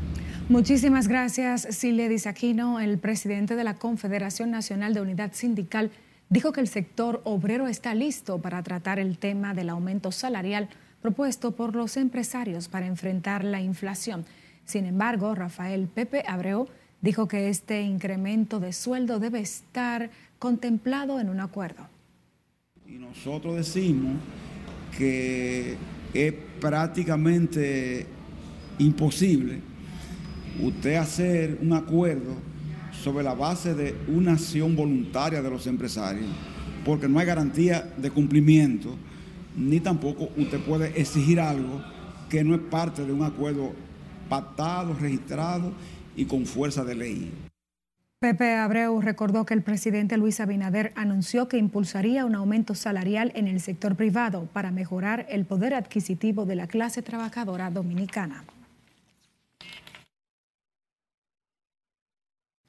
Muchísimas 0.48 1.08
gracias, 1.08 1.66
Silvia 1.70 2.08
Aquino. 2.24 2.78
El 2.78 2.98
presidente 2.98 3.56
de 3.56 3.64
la 3.64 3.74
Confederación 3.74 4.52
Nacional 4.52 4.94
de 4.94 5.00
Unidad 5.00 5.32
Sindical 5.32 5.90
dijo 6.28 6.52
que 6.52 6.60
el 6.60 6.68
sector 6.68 7.20
obrero 7.24 7.66
está 7.66 7.96
listo 7.96 8.40
para 8.40 8.62
tratar 8.62 9.00
el 9.00 9.18
tema 9.18 9.54
del 9.54 9.70
aumento 9.70 10.12
salarial 10.12 10.68
propuesto 11.02 11.56
por 11.56 11.74
los 11.74 11.96
empresarios 11.96 12.68
para 12.68 12.86
enfrentar 12.86 13.42
la 13.42 13.60
inflación. 13.60 14.24
Sin 14.64 14.86
embargo, 14.86 15.34
Rafael 15.34 15.88
Pepe 15.88 16.22
Abreu 16.28 16.68
dijo 17.00 17.26
que 17.26 17.48
este 17.48 17.82
incremento 17.82 18.60
de 18.60 18.72
sueldo 18.72 19.18
debe 19.18 19.40
estar 19.40 20.10
contemplado 20.38 21.18
en 21.18 21.28
un 21.28 21.40
acuerdo. 21.40 21.88
Y 22.86 22.98
nosotros 22.98 23.56
decimos 23.56 24.14
que 24.96 25.76
es 26.14 26.34
prácticamente 26.60 28.06
imposible 28.78 29.74
usted 30.60 30.96
hacer 30.96 31.58
un 31.60 31.72
acuerdo 31.72 32.34
sobre 32.92 33.24
la 33.24 33.34
base 33.34 33.74
de 33.74 33.94
una 34.08 34.32
acción 34.32 34.74
voluntaria 34.74 35.42
de 35.42 35.50
los 35.50 35.66
empresarios, 35.66 36.30
porque 36.84 37.08
no 37.08 37.18
hay 37.18 37.26
garantía 37.26 37.92
de 37.96 38.10
cumplimiento, 38.10 38.96
ni 39.56 39.80
tampoco 39.80 40.28
usted 40.36 40.60
puede 40.60 40.98
exigir 41.00 41.40
algo 41.40 41.82
que 42.28 42.42
no 42.42 42.54
es 42.54 42.60
parte 42.60 43.04
de 43.04 43.12
un 43.12 43.22
acuerdo 43.22 43.72
pactado, 44.28 44.94
registrado 44.94 45.72
y 46.16 46.24
con 46.24 46.46
fuerza 46.46 46.84
de 46.84 46.94
ley. 46.94 47.32
Pepe 48.18 48.54
Abreu 48.54 49.00
recordó 49.02 49.44
que 49.44 49.52
el 49.52 49.62
presidente 49.62 50.16
Luis 50.16 50.40
Abinader 50.40 50.92
anunció 50.96 51.48
que 51.48 51.58
impulsaría 51.58 52.24
un 52.24 52.34
aumento 52.34 52.74
salarial 52.74 53.30
en 53.34 53.46
el 53.46 53.60
sector 53.60 53.94
privado 53.94 54.48
para 54.52 54.70
mejorar 54.70 55.26
el 55.28 55.44
poder 55.44 55.74
adquisitivo 55.74 56.46
de 56.46 56.56
la 56.56 56.66
clase 56.66 57.02
trabajadora 57.02 57.70
dominicana. 57.70 58.44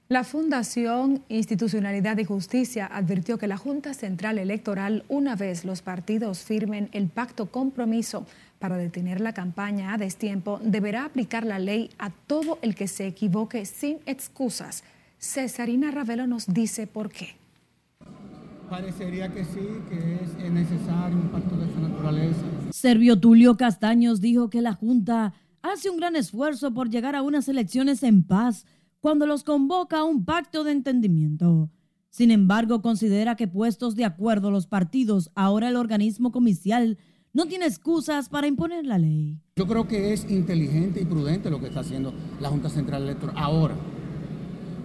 La 0.10 0.24
Fundación 0.24 1.22
Institucionalidad 1.28 2.18
y 2.18 2.24
Justicia 2.24 2.86
advirtió 2.86 3.38
que 3.38 3.46
la 3.46 3.58
Junta 3.58 3.94
Central 3.94 4.38
Electoral, 4.38 5.04
una 5.10 5.36
vez 5.36 5.66
los 5.66 5.82
partidos 5.82 6.44
firmen 6.44 6.88
el 6.94 7.10
pacto 7.10 7.48
compromiso 7.48 8.26
para 8.58 8.78
detener 8.78 9.20
la 9.20 9.34
campaña 9.34 9.94
a 9.94 9.98
destiempo, 9.98 10.62
deberá 10.64 11.04
aplicar 11.04 11.46
la 11.46 11.60
ley 11.60 11.90
a 12.00 12.10
todo 12.10 12.58
el 12.62 12.74
que 12.74 12.88
se 12.88 13.06
equivoque 13.06 13.66
sin 13.66 13.98
excusas. 14.06 14.86
Cesarina 15.20 15.92
Ravelo 15.92 16.26
nos 16.26 16.48
dice 16.48 16.88
por 16.88 17.10
qué. 17.10 17.36
Parecería 18.70 19.30
que 19.30 19.44
sí, 19.44 19.60
que 19.90 20.20
es 20.24 20.52
necesario 20.54 21.18
un 21.18 21.28
pacto 21.28 21.58
de 21.58 21.70
esa 21.70 21.80
naturaleza. 21.82 22.46
Servio 22.72 23.20
Tulio 23.20 23.58
Castaños 23.58 24.22
dijo 24.22 24.50
que 24.50 24.62
la 24.62 24.72
Junta 24.72 25.34
hace 25.62 25.90
un 25.90 25.98
gran 25.98 26.16
esfuerzo 26.16 26.74
por 26.74 26.90
llegar 26.90 27.14
a 27.18 27.24
unas 27.24 27.50
elecciones 27.50 28.04
en 28.04 28.24
paz 28.24 28.66
cuando 29.08 29.26
los 29.26 29.46
convoca 29.46 30.00
a 30.00 30.04
un 30.04 30.26
pacto 30.26 30.66
de 30.66 30.74
entendimiento. 30.74 31.72
Sin 32.10 32.30
embargo, 32.30 32.82
considera 32.82 33.38
que 33.38 33.48
puestos 33.48 33.96
de 33.96 34.04
acuerdo 34.04 34.52
los 34.52 34.68
partidos, 34.68 35.32
ahora 35.34 35.70
el 35.70 35.78
organismo 35.78 36.34
comicial 36.34 36.98
no 37.32 37.46
tiene 37.46 37.68
excusas 37.68 38.28
para 38.28 38.48
imponer 38.48 38.86
la 38.86 38.98
ley. 38.98 39.40
Yo 39.56 39.66
creo 39.66 39.88
que 39.88 40.12
es 40.12 40.30
inteligente 40.30 41.00
y 41.00 41.06
prudente 41.06 41.50
lo 41.50 41.62
que 41.62 41.68
está 41.68 41.80
haciendo 41.80 42.14
la 42.42 42.50
Junta 42.50 42.68
Central 42.68 43.04
Electoral. 43.04 43.38
Ahora, 43.38 43.76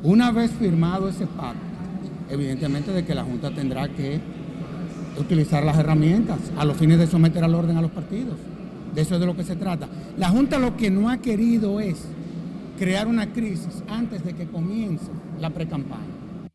una 0.04 0.30
vez 0.30 0.52
firmado 0.52 1.08
ese 1.08 1.26
pacto, 1.26 1.58
evidentemente 2.30 2.92
de 2.92 3.04
que 3.04 3.16
la 3.16 3.24
Junta 3.24 3.52
tendrá 3.52 3.88
que 3.88 4.20
utilizar 5.18 5.64
las 5.64 5.76
herramientas 5.78 6.38
a 6.56 6.64
los 6.64 6.76
fines 6.76 7.00
de 7.00 7.08
someter 7.08 7.42
al 7.42 7.56
orden 7.56 7.76
a 7.76 7.82
los 7.82 7.90
partidos. 7.90 8.36
De 8.94 9.00
eso 9.00 9.14
es 9.14 9.20
de 9.20 9.26
lo 9.26 9.34
que 9.34 9.42
se 9.42 9.56
trata. 9.56 9.88
La 10.16 10.28
Junta 10.28 10.60
lo 10.60 10.76
que 10.76 10.92
no 10.92 11.10
ha 11.10 11.16
querido 11.16 11.80
es 11.80 12.06
crear 12.82 13.06
una 13.06 13.32
crisis 13.32 13.80
antes 13.86 14.24
de 14.24 14.34
que 14.34 14.44
comience 14.48 15.06
la 15.38 15.50
precampaña. 15.50 16.02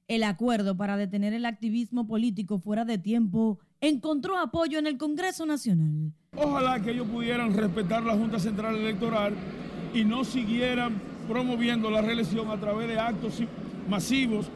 El 0.09 0.23
acuerdo 0.23 0.75
para 0.75 0.97
detener 0.97 1.31
el 1.31 1.45
activismo 1.45 2.05
político 2.05 2.59
fuera 2.59 2.83
de 2.83 2.97
tiempo 2.97 3.59
encontró 3.79 4.37
apoyo 4.37 4.77
en 4.77 4.87
el 4.87 4.97
Congreso 4.97 5.45
Nacional. 5.45 6.11
Ojalá 6.35 6.81
que 6.81 6.91
ellos 6.91 7.07
pudieran 7.07 7.53
respetar 7.53 8.03
la 8.03 8.11
Junta 8.11 8.39
Central 8.39 8.75
Electoral 8.75 9.35
y 9.93 10.03
no 10.03 10.25
siguieran 10.25 11.01
promoviendo 11.29 11.89
la 11.89 12.01
reelección 12.01 12.51
a 12.51 12.59
través 12.59 12.89
de 12.89 12.99
actos 12.99 13.41
masivos 13.89 14.49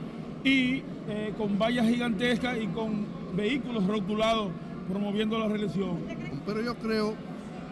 y 0.43 0.83
eh, 1.07 1.33
con 1.37 1.57
vallas 1.57 1.87
gigantescas 1.87 2.57
y 2.61 2.67
con 2.67 3.05
vehículos 3.33 3.87
rotulados 3.87 4.51
promoviendo 4.89 5.39
la 5.39 5.47
reelección. 5.47 5.99
Pero 6.45 6.61
yo 6.61 6.75
creo 6.75 7.15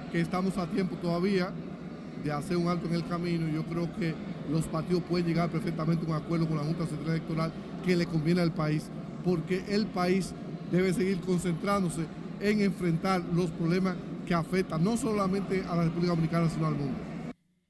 que 0.09 0.21
estamos 0.21 0.57
a 0.57 0.67
tiempo 0.67 0.95
todavía 1.01 1.51
de 2.23 2.31
hacer 2.31 2.57
un 2.57 2.67
alto 2.67 2.87
en 2.87 2.95
el 2.95 3.05
camino 3.07 3.47
y 3.47 3.53
yo 3.53 3.63
creo 3.63 3.93
que 3.95 4.13
los 4.51 4.65
partidos 4.65 5.03
pueden 5.03 5.27
llegar 5.27 5.49
perfectamente 5.49 6.05
a 6.05 6.09
un 6.09 6.15
acuerdo 6.15 6.47
con 6.47 6.57
la 6.57 6.63
Junta 6.63 6.85
Central 6.85 7.15
Electoral 7.15 7.51
que 7.85 7.95
le 7.95 8.05
conviene 8.05 8.41
al 8.41 8.51
país, 8.51 8.89
porque 9.23 9.63
el 9.69 9.85
país 9.85 10.33
debe 10.71 10.93
seguir 10.93 11.19
concentrándose 11.21 12.05
en 12.39 12.61
enfrentar 12.61 13.21
los 13.33 13.49
problemas 13.51 13.95
que 14.25 14.33
afectan 14.33 14.83
no 14.83 14.97
solamente 14.97 15.63
a 15.69 15.75
la 15.75 15.83
República 15.85 16.09
Dominicana, 16.11 16.49
sino 16.49 16.67
al 16.67 16.75
mundo. 16.75 16.97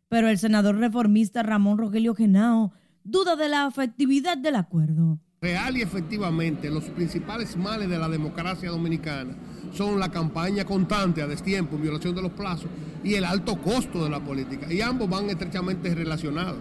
Pero 0.10 0.28
el 0.28 0.38
senador 0.38 0.78
reformista 0.78 1.44
Ramón 1.44 1.78
Rogelio 1.78 2.16
Genao 2.16 2.74
duda 3.04 3.36
de 3.36 3.50
la 3.50 3.66
afectividad 3.66 4.38
del 4.38 4.56
acuerdo. 4.56 5.20
Real 5.42 5.78
y 5.78 5.82
efectivamente, 5.82 6.70
los 6.70 6.84
principales 6.86 7.56
males 7.56 7.90
de 7.90 7.98
la 7.98 8.10
democracia 8.10 8.70
dominicana 8.70 9.36
son 9.72 10.00
la 10.00 10.10
campaña 10.10 10.66
constante 10.66 11.22
a 11.22 11.28
destiempo, 11.28 11.78
violación 11.78 12.14
de 12.14 12.22
los 12.22 12.32
plazos 12.32 12.70
y 13.04 13.16
el 13.16 13.26
alto 13.26 13.62
costo 13.62 14.04
de 14.04 14.10
la 14.10 14.24
política. 14.24 14.72
Y 14.72 14.82
ambos 14.82 15.10
van 15.10 15.30
estrechamente 15.30 15.94
relacionados. 15.94 16.58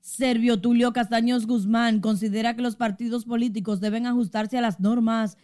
Servio 0.00 0.60
Tulio 0.60 0.92
Castaños 0.92 1.46
Guzmán 1.46 2.00
considera 2.00 2.54
que 2.56 2.62
los 2.62 2.76
partidos 2.76 3.24
políticos 3.24 3.80
deben 3.80 4.06
ajustarse 4.06 4.56
a 4.56 4.62
las 4.62 4.80
normas 4.80 5.36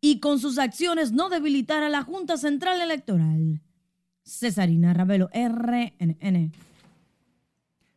y 0.00 0.20
con 0.20 0.38
sus 0.38 0.58
acciones 0.58 1.12
no 1.12 1.28
debilitar 1.28 1.82
a 1.82 1.88
la 1.88 2.02
Junta 2.02 2.36
Central 2.36 2.80
Electoral. 2.80 3.60
Cesarina 4.24 4.94
Ravelo, 4.94 5.28
RNN. 5.32 6.52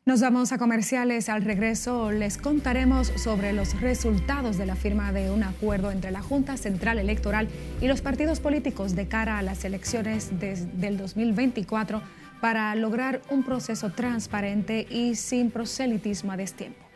Nos 0.04 0.20
vamos 0.20 0.52
a 0.52 0.58
comerciales. 0.58 1.30
Al 1.30 1.44
regreso 1.44 2.12
les 2.12 2.40
contaremos 2.40 3.14
sobre 3.18 3.54
los 3.54 3.80
resultados 3.80 4.58
de 4.58 4.66
la 4.66 4.76
firma 4.76 5.12
de 5.12 5.30
un 5.30 5.44
acuerdo 5.44 5.92
entre 5.92 6.10
la 6.10 6.24
Junta 6.24 6.58
Central 6.58 6.98
Electoral 6.98 7.48
y 7.82 7.88
los 7.88 8.02
partidos 8.02 8.40
políticos 8.40 8.96
de 8.96 9.08
cara 9.08 9.38
a 9.38 9.44
las 9.44 9.64
elecciones 9.64 10.32
del 10.40 10.98
2024 10.98 12.02
para 12.42 12.74
lograr 12.74 13.22
un 13.30 13.44
proceso 13.44 13.92
transparente 13.92 14.88
y 14.90 15.14
sin 15.14 15.52
proselitismo 15.52 16.32
a 16.32 16.38
destiempo. 16.38 16.91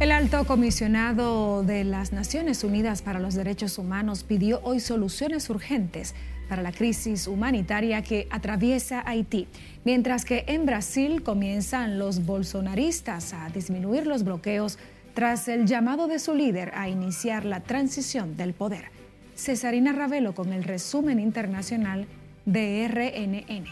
El 0.00 0.12
alto 0.12 0.44
comisionado 0.44 1.64
de 1.64 1.82
las 1.82 2.12
Naciones 2.12 2.62
Unidas 2.62 3.02
para 3.02 3.18
los 3.18 3.34
Derechos 3.34 3.78
Humanos 3.78 4.22
pidió 4.22 4.60
hoy 4.62 4.78
soluciones 4.78 5.50
urgentes 5.50 6.14
para 6.48 6.62
la 6.62 6.70
crisis 6.70 7.26
humanitaria 7.26 8.00
que 8.02 8.28
atraviesa 8.30 9.02
Haití, 9.04 9.48
mientras 9.84 10.24
que 10.24 10.44
en 10.46 10.66
Brasil 10.66 11.24
comienzan 11.24 11.98
los 11.98 12.24
bolsonaristas 12.24 13.34
a 13.34 13.48
disminuir 13.48 14.06
los 14.06 14.22
bloqueos 14.22 14.78
tras 15.14 15.48
el 15.48 15.66
llamado 15.66 16.06
de 16.06 16.20
su 16.20 16.32
líder 16.32 16.70
a 16.76 16.88
iniciar 16.88 17.44
la 17.44 17.64
transición 17.64 18.36
del 18.36 18.54
poder. 18.54 18.92
Cesarina 19.34 19.90
Ravelo 19.90 20.32
con 20.32 20.52
el 20.52 20.62
resumen 20.62 21.18
internacional 21.18 22.06
de 22.46 22.86
RNN. 22.86 23.64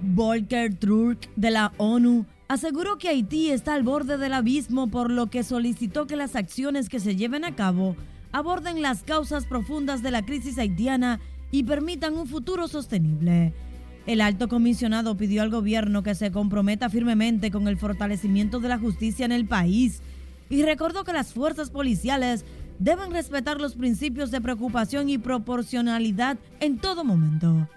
Volker 0.00 0.74
Turk 0.74 1.28
de 1.36 1.50
la 1.50 1.72
ONU 1.76 2.24
aseguró 2.48 2.96
que 2.96 3.08
Haití 3.08 3.50
está 3.50 3.74
al 3.74 3.82
borde 3.82 4.16
del 4.16 4.32
abismo 4.32 4.88
por 4.88 5.10
lo 5.10 5.28
que 5.28 5.44
solicitó 5.44 6.06
que 6.06 6.16
las 6.16 6.34
acciones 6.34 6.88
que 6.88 6.98
se 6.98 7.14
lleven 7.14 7.44
a 7.44 7.54
cabo 7.54 7.94
aborden 8.32 8.82
las 8.82 9.02
causas 9.02 9.46
profundas 9.46 10.02
de 10.02 10.10
la 10.10 10.24
crisis 10.24 10.58
haitiana 10.58 11.20
y 11.50 11.64
permitan 11.64 12.16
un 12.16 12.26
futuro 12.26 12.68
sostenible. 12.68 13.52
El 14.06 14.22
alto 14.22 14.48
comisionado 14.48 15.16
pidió 15.16 15.42
al 15.42 15.50
gobierno 15.50 16.02
que 16.02 16.14
se 16.14 16.32
comprometa 16.32 16.88
firmemente 16.88 17.50
con 17.50 17.68
el 17.68 17.76
fortalecimiento 17.76 18.60
de 18.60 18.68
la 18.68 18.78
justicia 18.78 19.26
en 19.26 19.32
el 19.32 19.46
país 19.46 20.00
y 20.48 20.62
recordó 20.62 21.04
que 21.04 21.12
las 21.12 21.34
fuerzas 21.34 21.70
policiales 21.70 22.46
deben 22.78 23.10
respetar 23.12 23.60
los 23.60 23.74
principios 23.74 24.30
de 24.30 24.40
preocupación 24.40 25.10
y 25.10 25.18
proporcionalidad 25.18 26.38
en 26.60 26.78
todo 26.78 27.04
momento. 27.04 27.68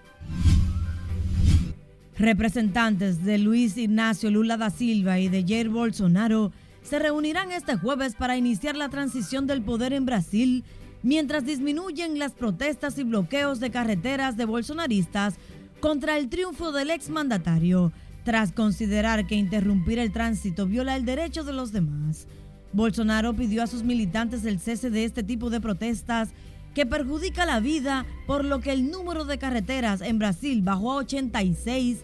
Representantes 2.22 3.26
de 3.26 3.40
Luis 3.40 3.78
Ignacio 3.78 4.30
Lula 4.30 4.56
da 4.56 4.70
Silva 4.70 5.18
y 5.18 5.28
de 5.28 5.42
Jair 5.42 5.70
Bolsonaro 5.70 6.52
se 6.84 7.00
reunirán 7.00 7.52
este 7.52 7.78
jueves 7.78 8.14
para 8.14 8.38
iniciar 8.38 8.76
la 8.76 8.90
transición 8.90 9.48
del 9.48 9.64
poder 9.64 9.92
en 9.92 10.06
Brasil, 10.06 10.64
mientras 11.02 11.46
disminuyen 11.46 12.20
las 12.20 12.34
protestas 12.34 13.00
y 13.00 13.06
bloqueos 13.06 13.60
de 13.60 13.72
carreteras 13.72 14.38
de 14.38 14.46
bolsonaristas 14.46 15.34
contra 15.80 16.16
el 16.20 16.30
triunfo 16.30 16.72
del 16.72 16.92
exmandatario, 16.92 17.92
tras 18.24 18.52
considerar 18.52 19.26
que 19.26 19.34
interrumpir 19.34 19.98
el 19.98 20.12
tránsito 20.12 20.68
viola 20.68 20.98
el 20.98 21.06
derecho 21.06 21.44
de 21.44 21.54
los 21.54 21.72
demás. 21.72 22.28
Bolsonaro 22.72 23.34
pidió 23.34 23.64
a 23.64 23.68
sus 23.68 23.82
militantes 23.82 24.46
el 24.46 24.60
cese 24.60 24.92
de 24.92 25.06
este 25.06 25.24
tipo 25.24 25.50
de 25.50 25.60
protestas 25.60 26.30
que 26.76 26.86
perjudica 26.86 27.46
la 27.46 27.60
vida, 27.60 28.06
por 28.28 28.46
lo 28.46 28.60
que 28.62 28.72
el 28.72 28.92
número 28.92 29.26
de 29.26 29.38
carreteras 29.38 30.02
en 30.02 30.20
Brasil 30.20 30.62
bajó 30.62 30.92
a 30.94 30.98
86, 30.98 31.98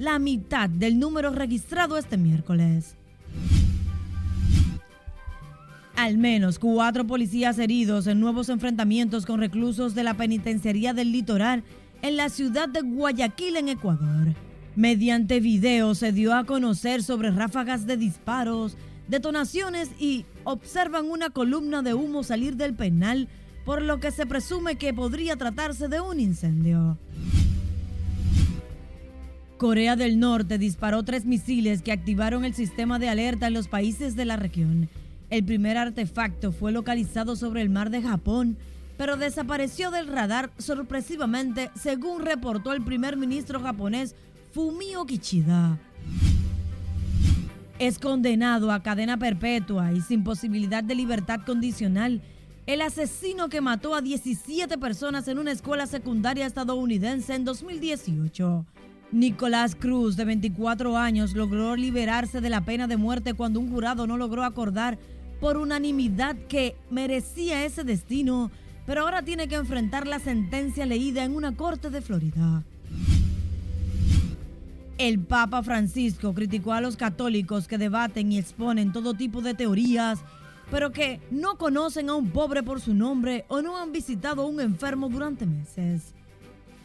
la 0.00 0.18
mitad 0.18 0.70
del 0.70 0.98
número 0.98 1.28
registrado 1.28 1.98
este 1.98 2.16
miércoles. 2.16 2.96
Al 5.94 6.16
menos 6.16 6.58
cuatro 6.58 7.06
policías 7.06 7.58
heridos 7.58 8.06
en 8.06 8.18
nuevos 8.18 8.48
enfrentamientos 8.48 9.26
con 9.26 9.40
reclusos 9.40 9.94
de 9.94 10.02
la 10.02 10.14
penitenciaría 10.14 10.94
del 10.94 11.12
litoral 11.12 11.64
en 12.00 12.16
la 12.16 12.30
ciudad 12.30 12.66
de 12.66 12.80
Guayaquil, 12.80 13.56
en 13.56 13.68
Ecuador. 13.68 14.28
Mediante 14.74 15.38
video 15.38 15.94
se 15.94 16.12
dio 16.12 16.34
a 16.34 16.44
conocer 16.44 17.02
sobre 17.02 17.30
ráfagas 17.30 17.86
de 17.86 17.98
disparos, 17.98 18.78
detonaciones 19.06 19.90
y 19.98 20.24
observan 20.44 21.10
una 21.10 21.28
columna 21.28 21.82
de 21.82 21.92
humo 21.92 22.22
salir 22.22 22.56
del 22.56 22.72
penal, 22.72 23.28
por 23.66 23.82
lo 23.82 24.00
que 24.00 24.12
se 24.12 24.24
presume 24.24 24.76
que 24.76 24.94
podría 24.94 25.36
tratarse 25.36 25.88
de 25.88 26.00
un 26.00 26.20
incendio. 26.20 26.96
Corea 29.60 29.94
del 29.94 30.18
Norte 30.18 30.56
disparó 30.56 31.02
tres 31.02 31.26
misiles 31.26 31.82
que 31.82 31.92
activaron 31.92 32.46
el 32.46 32.54
sistema 32.54 32.98
de 32.98 33.10
alerta 33.10 33.46
en 33.46 33.52
los 33.52 33.68
países 33.68 34.16
de 34.16 34.24
la 34.24 34.36
región. 34.36 34.88
El 35.28 35.44
primer 35.44 35.76
artefacto 35.76 36.50
fue 36.50 36.72
localizado 36.72 37.36
sobre 37.36 37.60
el 37.60 37.68
mar 37.68 37.90
de 37.90 38.00
Japón, 38.00 38.56
pero 38.96 39.18
desapareció 39.18 39.90
del 39.90 40.06
radar 40.06 40.50
sorpresivamente, 40.56 41.70
según 41.74 42.22
reportó 42.22 42.72
el 42.72 42.82
primer 42.82 43.18
ministro 43.18 43.60
japonés 43.60 44.14
Fumio 44.50 45.04
Kishida. 45.04 45.78
Es 47.78 47.98
condenado 47.98 48.72
a 48.72 48.82
cadena 48.82 49.18
perpetua 49.18 49.92
y 49.92 50.00
sin 50.00 50.24
posibilidad 50.24 50.82
de 50.82 50.94
libertad 50.94 51.40
condicional 51.44 52.22
el 52.66 52.80
asesino 52.80 53.50
que 53.50 53.60
mató 53.60 53.94
a 53.94 54.00
17 54.00 54.78
personas 54.78 55.28
en 55.28 55.38
una 55.38 55.52
escuela 55.52 55.86
secundaria 55.86 56.46
estadounidense 56.46 57.34
en 57.34 57.44
2018. 57.44 58.64
Nicolás 59.12 59.74
Cruz, 59.74 60.16
de 60.16 60.24
24 60.24 60.96
años, 60.96 61.34
logró 61.34 61.74
liberarse 61.74 62.40
de 62.40 62.50
la 62.50 62.60
pena 62.60 62.86
de 62.86 62.96
muerte 62.96 63.34
cuando 63.34 63.58
un 63.58 63.70
jurado 63.70 64.06
no 64.06 64.16
logró 64.16 64.44
acordar 64.44 64.98
por 65.40 65.56
unanimidad 65.56 66.36
que 66.48 66.76
merecía 66.90 67.64
ese 67.64 67.82
destino, 67.82 68.50
pero 68.86 69.02
ahora 69.02 69.22
tiene 69.22 69.48
que 69.48 69.56
enfrentar 69.56 70.06
la 70.06 70.20
sentencia 70.20 70.86
leída 70.86 71.24
en 71.24 71.34
una 71.34 71.56
corte 71.56 71.90
de 71.90 72.02
Florida. 72.02 72.62
El 74.98 75.18
Papa 75.18 75.62
Francisco 75.62 76.34
criticó 76.34 76.72
a 76.72 76.80
los 76.80 76.96
católicos 76.96 77.66
que 77.66 77.78
debaten 77.78 78.30
y 78.30 78.38
exponen 78.38 78.92
todo 78.92 79.14
tipo 79.14 79.40
de 79.40 79.54
teorías, 79.54 80.20
pero 80.70 80.92
que 80.92 81.20
no 81.30 81.56
conocen 81.56 82.10
a 82.10 82.14
un 82.14 82.30
pobre 82.30 82.62
por 82.62 82.80
su 82.80 82.94
nombre 82.94 83.44
o 83.48 83.62
no 83.62 83.78
han 83.78 83.92
visitado 83.92 84.42
a 84.42 84.46
un 84.46 84.60
enfermo 84.60 85.08
durante 85.08 85.46
meses. 85.46 86.14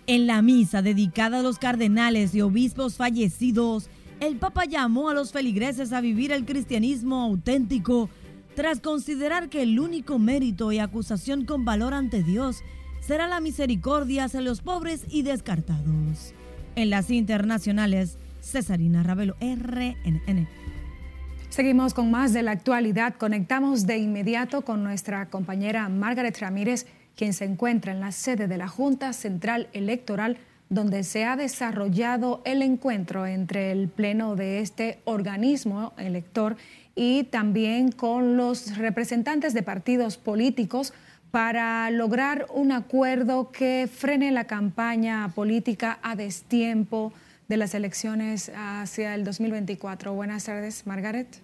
En 0.08 0.28
la 0.28 0.44
misa 0.44 0.84
dedicada 0.84 1.40
a 1.40 1.42
los 1.42 1.58
cardenales 1.58 2.36
y 2.36 2.42
obispos 2.42 2.96
fallecidos, 2.96 3.90
el 4.20 4.38
Papa 4.38 4.66
llamó 4.66 5.10
a 5.10 5.16
los 5.16 5.32
feligreses 5.32 5.94
a 5.94 6.02
vivir 6.02 6.32
el 6.32 6.46
cristianismo 6.46 7.24
auténtico 7.24 8.10
tras 8.56 8.82
considerar 8.82 9.50
que 9.50 9.64
el 9.64 9.80
único 9.80 10.20
mérito 10.20 10.72
y 10.72 10.78
acusación 10.78 11.46
con 11.46 11.66
valor 11.66 11.96
ante 11.96 12.22
Dios 12.22 12.62
será 13.02 13.28
la 13.28 13.40
misericordia 13.40 14.26
hacia 14.26 14.42
los 14.42 14.62
pobres 14.62 15.06
y 15.10 15.24
descartados. 15.24 16.34
En 16.76 16.92
las 16.92 17.10
internacionales, 17.10 18.18
Cesarina 18.42 19.02
Ravelo, 19.02 19.36
RNN. 19.42 20.48
Seguimos 21.50 21.94
con 21.94 22.12
más 22.12 22.32
de 22.32 22.44
la 22.44 22.52
actualidad. 22.52 23.16
Conectamos 23.16 23.88
de 23.88 23.98
inmediato 23.98 24.62
con 24.62 24.84
nuestra 24.84 25.30
compañera 25.30 25.90
Margaret 25.90 26.38
Ramírez, 26.40 26.86
quien 27.16 27.34
se 27.34 27.46
encuentra 27.46 27.92
en 27.92 28.00
la 28.00 28.12
sede 28.12 28.48
de 28.48 28.58
la 28.58 28.68
Junta 28.68 29.14
Central 29.14 29.68
Electoral, 29.74 30.38
donde 30.70 31.04
se 31.04 31.26
ha 31.26 31.36
desarrollado 31.36 32.42
el 32.46 32.62
encuentro 32.62 33.26
entre 33.26 33.72
el 33.72 33.88
pleno 33.88 34.36
de 34.36 34.60
este 34.60 35.00
organismo 35.06 35.94
elector 35.98 36.58
y 36.96 37.26
también 37.26 37.92
con 37.92 38.38
los 38.38 38.78
representantes 38.78 39.54
de 39.54 39.64
partidos 39.64 40.18
políticos 40.18 40.94
para 41.32 41.90
lograr 41.92 42.48
un 42.54 42.72
acuerdo 42.72 43.52
que 43.52 43.90
frene 43.94 44.32
la 44.32 44.46
campaña 44.46 45.30
política 45.36 46.00
a 46.02 46.16
destiempo 46.16 47.12
de 47.50 47.58
las 47.58 47.76
elecciones 47.76 48.52
hacia 48.56 49.14
el 49.14 49.24
2024. 49.24 50.14
Buenas 50.14 50.46
tardes, 50.46 50.88
Margaret. 50.88 51.42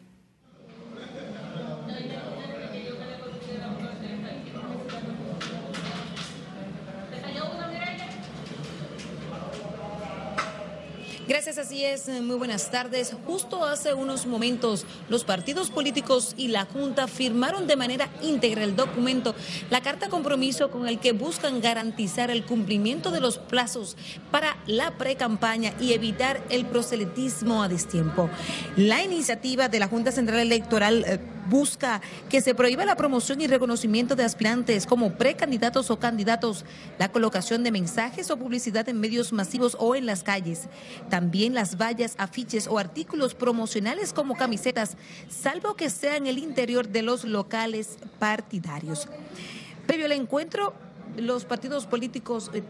Gracias, 11.32 11.58
así 11.58 11.86
es. 11.86 12.10
Muy 12.10 12.36
buenas 12.36 12.72
tardes. 12.72 13.16
Justo 13.26 13.64
hace 13.64 13.94
unos 13.94 14.26
momentos, 14.26 14.86
los 15.08 15.24
partidos 15.24 15.70
políticos 15.70 16.34
y 16.36 16.50
la 16.50 16.66
Junta 16.66 17.08
firmaron 17.08 17.68
de 17.68 17.78
manera 17.78 18.10
íntegra 18.22 18.66
el 18.66 18.76
documento, 18.76 19.34
la 19.70 19.80
carta 19.80 20.10
compromiso 20.10 20.70
con 20.72 20.90
el 20.90 21.00
que 21.00 21.14
buscan 21.14 21.62
garantizar 21.62 22.32
el 22.32 22.44
cumplimiento 22.44 23.12
de 23.12 23.22
los 23.22 23.38
plazos 23.38 23.96
para 24.30 24.58
la 24.68 24.98
pre-campaña 24.98 25.74
y 25.80 25.94
evitar 25.94 26.44
el 26.50 26.66
proselitismo 26.66 27.64
a 27.64 27.70
destiempo. 27.70 28.30
La 28.76 29.02
iniciativa 29.02 29.70
de 29.70 29.80
la 29.80 29.88
Junta 29.88 30.12
Central 30.12 30.40
Electoral 30.40 31.06
eh, 31.08 31.18
busca 31.52 32.02
que 32.30 32.42
se 32.42 32.56
prohíba 32.56 32.86
la 32.86 32.96
promoción 32.96 33.42
y 33.42 33.48
reconocimiento 33.48 34.16
de 34.16 34.24
aspirantes 34.24 34.88
como 34.88 35.12
precandidatos 35.16 35.92
o 35.92 36.00
candidatos, 36.00 36.66
la 36.98 37.12
colocación 37.12 37.64
de 37.64 37.72
mensajes 37.72 38.32
o 38.32 38.38
publicidad 38.38 38.90
en 38.90 39.00
medios 39.00 39.34
masivos 39.34 39.76
o 39.78 39.94
en 39.94 40.08
las 40.08 40.24
calles, 40.24 40.70
también 41.10 41.54
las 41.54 41.78
vallas, 41.78 42.16
afiches 42.18 42.68
o 42.68 42.80
artículos 42.80 43.36
promocionales 43.36 44.14
como 44.14 44.36
camisetas, 44.36 44.98
salvo 45.30 45.76
que 45.76 45.90
sea 45.90 46.16
en 46.16 46.26
el 46.26 46.40
interior 46.40 46.88
de 46.88 47.02
los 47.02 47.26
locales 47.26 47.98
partidarios. 48.18 49.10
Previo 49.86 50.06
al 50.06 50.14
encuentro, 50.14 50.74
los 51.18 51.44
partidos 51.44 51.86
políticos 51.86 52.50
eh, 52.54 52.64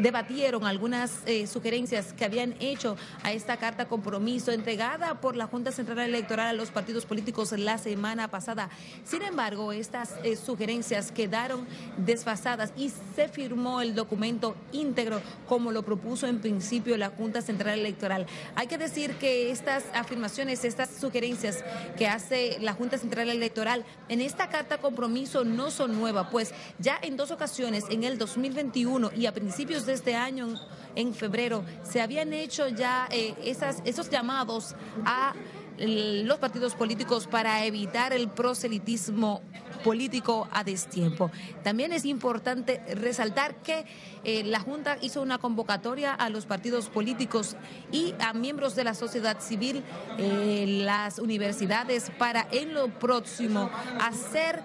debatieron 0.00 0.64
algunas 0.64 1.20
eh, 1.26 1.46
sugerencias 1.46 2.12
que 2.12 2.24
habían 2.24 2.54
hecho 2.60 2.96
a 3.22 3.32
esta 3.32 3.56
carta 3.56 3.86
compromiso 3.86 4.52
entregada 4.52 5.20
por 5.20 5.36
la 5.36 5.46
Junta 5.46 5.72
Central 5.72 6.00
Electoral 6.00 6.48
a 6.48 6.52
los 6.52 6.70
partidos 6.70 7.06
políticos 7.06 7.52
la 7.52 7.78
semana 7.78 8.28
pasada. 8.28 8.70
Sin 9.04 9.22
embargo, 9.22 9.72
estas 9.72 10.14
eh, 10.24 10.36
sugerencias 10.36 11.12
quedaron 11.12 11.66
desfasadas 11.96 12.72
y 12.76 12.90
se 13.14 13.28
firmó 13.28 13.80
el 13.80 13.94
documento 13.94 14.56
íntegro 14.72 15.20
como 15.48 15.72
lo 15.72 15.82
propuso 15.82 16.26
en 16.26 16.40
principio 16.40 16.96
la 16.96 17.10
Junta 17.10 17.42
Central 17.42 17.78
Electoral. 17.78 18.26
Hay 18.54 18.66
que 18.66 18.78
decir 18.78 19.14
que 19.16 19.50
estas 19.50 19.84
afirmaciones, 19.94 20.64
estas 20.64 20.90
sugerencias 20.90 21.64
que 21.96 22.08
hace 22.08 22.58
la 22.60 22.72
Junta 22.72 22.98
Central 22.98 23.28
Electoral 23.28 23.84
en 24.08 24.20
esta 24.20 24.48
carta 24.48 24.78
compromiso 24.78 25.44
no 25.44 25.70
son 25.70 25.98
nuevas, 25.98 26.28
pues 26.30 26.52
ya 26.78 26.98
en 27.02 27.16
dos 27.16 27.30
ocasiones, 27.30 27.84
en 27.90 28.04
el 28.04 28.18
2021 28.18 29.10
y 29.14 29.26
a 29.26 29.32
principios 29.32 29.61
de 29.62 29.92
este 29.92 30.16
año, 30.16 30.48
en 30.96 31.14
febrero, 31.14 31.64
se 31.84 32.00
habían 32.00 32.32
hecho 32.32 32.68
ya 32.68 33.06
eh, 33.12 33.34
esas, 33.44 33.80
esos 33.84 34.10
llamados 34.10 34.74
a 35.04 35.34
los 35.78 36.38
partidos 36.38 36.74
políticos 36.74 37.28
para 37.28 37.64
evitar 37.64 38.12
el 38.12 38.28
proselitismo 38.28 39.40
político 39.84 40.48
a 40.50 40.64
destiempo. 40.64 41.30
También 41.62 41.92
es 41.92 42.04
importante 42.04 42.82
resaltar 42.94 43.54
que 43.62 43.86
eh, 44.24 44.42
la 44.44 44.58
Junta 44.58 44.98
hizo 45.00 45.22
una 45.22 45.38
convocatoria 45.38 46.12
a 46.12 46.28
los 46.28 46.44
partidos 46.44 46.88
políticos 46.88 47.56
y 47.92 48.14
a 48.18 48.32
miembros 48.32 48.74
de 48.74 48.84
la 48.84 48.94
sociedad 48.94 49.40
civil, 49.40 49.84
eh, 50.18 50.66
las 50.84 51.20
universidades, 51.20 52.10
para 52.18 52.48
en 52.50 52.74
lo 52.74 52.88
próximo 52.88 53.70
hacer 54.00 54.60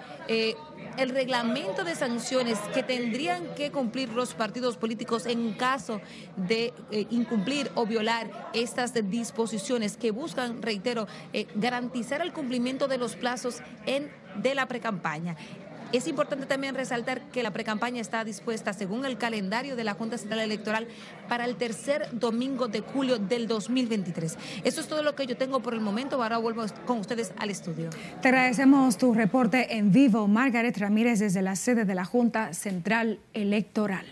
el 0.97 1.09
reglamento 1.09 1.83
de 1.83 1.95
sanciones 1.95 2.57
que 2.73 2.83
tendrían 2.83 3.55
que 3.55 3.71
cumplir 3.71 4.09
los 4.09 4.33
partidos 4.33 4.77
políticos 4.77 5.25
en 5.25 5.53
caso 5.53 6.01
de 6.35 6.73
eh, 6.91 7.05
incumplir 7.11 7.71
o 7.75 7.85
violar 7.85 8.49
estas 8.53 8.93
disposiciones 9.09 9.95
que 9.95 10.11
buscan, 10.11 10.61
reitero, 10.61 11.07
eh, 11.33 11.47
garantizar 11.55 12.21
el 12.21 12.33
cumplimiento 12.33 12.87
de 12.87 12.97
los 12.97 13.15
plazos 13.15 13.61
en, 13.85 14.11
de 14.35 14.55
la 14.55 14.67
precampaña. 14.67 15.35
Es 15.93 16.05
importante 16.07 16.45
también 16.45 16.75
resaltar 16.75 17.21
que 17.31 17.43
la 17.43 17.51
precampaña 17.51 18.01
está 18.01 18.25
dispuesta, 18.25 18.73
según 18.73 19.05
el 19.05 19.17
calendario 19.17 19.77
de 19.77 19.85
la 19.85 19.93
Junta 19.93 20.17
Central 20.17 20.41
Electoral, 20.41 20.85
para 21.29 21.45
el 21.45 21.55
tercer 21.55 22.09
domingo 22.11 22.67
de 22.67 22.81
julio 22.81 23.19
del 23.19 23.47
2023. 23.47 24.37
Eso 24.65 24.81
es 24.81 24.87
todo 24.87 25.01
lo 25.01 25.15
que 25.15 25.25
yo 25.25 25.37
tengo 25.37 25.61
por 25.61 25.73
el 25.73 25.79
momento. 25.79 26.21
Ahora 26.21 26.39
vuelvo 26.39 26.65
con 26.85 26.99
ustedes 26.99 27.31
al 27.37 27.49
estudio. 27.51 27.89
Te 28.21 28.27
agradecemos 28.27 28.97
tu 28.97 29.13
reporte 29.13 29.77
en 29.77 29.93
vivo, 29.93 30.27
Margaret 30.27 30.77
Ramírez, 30.77 31.19
desde 31.19 31.41
la 31.41 31.55
sede 31.55 31.85
de 31.85 31.95
la 31.95 32.03
Junta 32.03 32.53
Central 32.53 33.19
Electoral. 33.33 34.05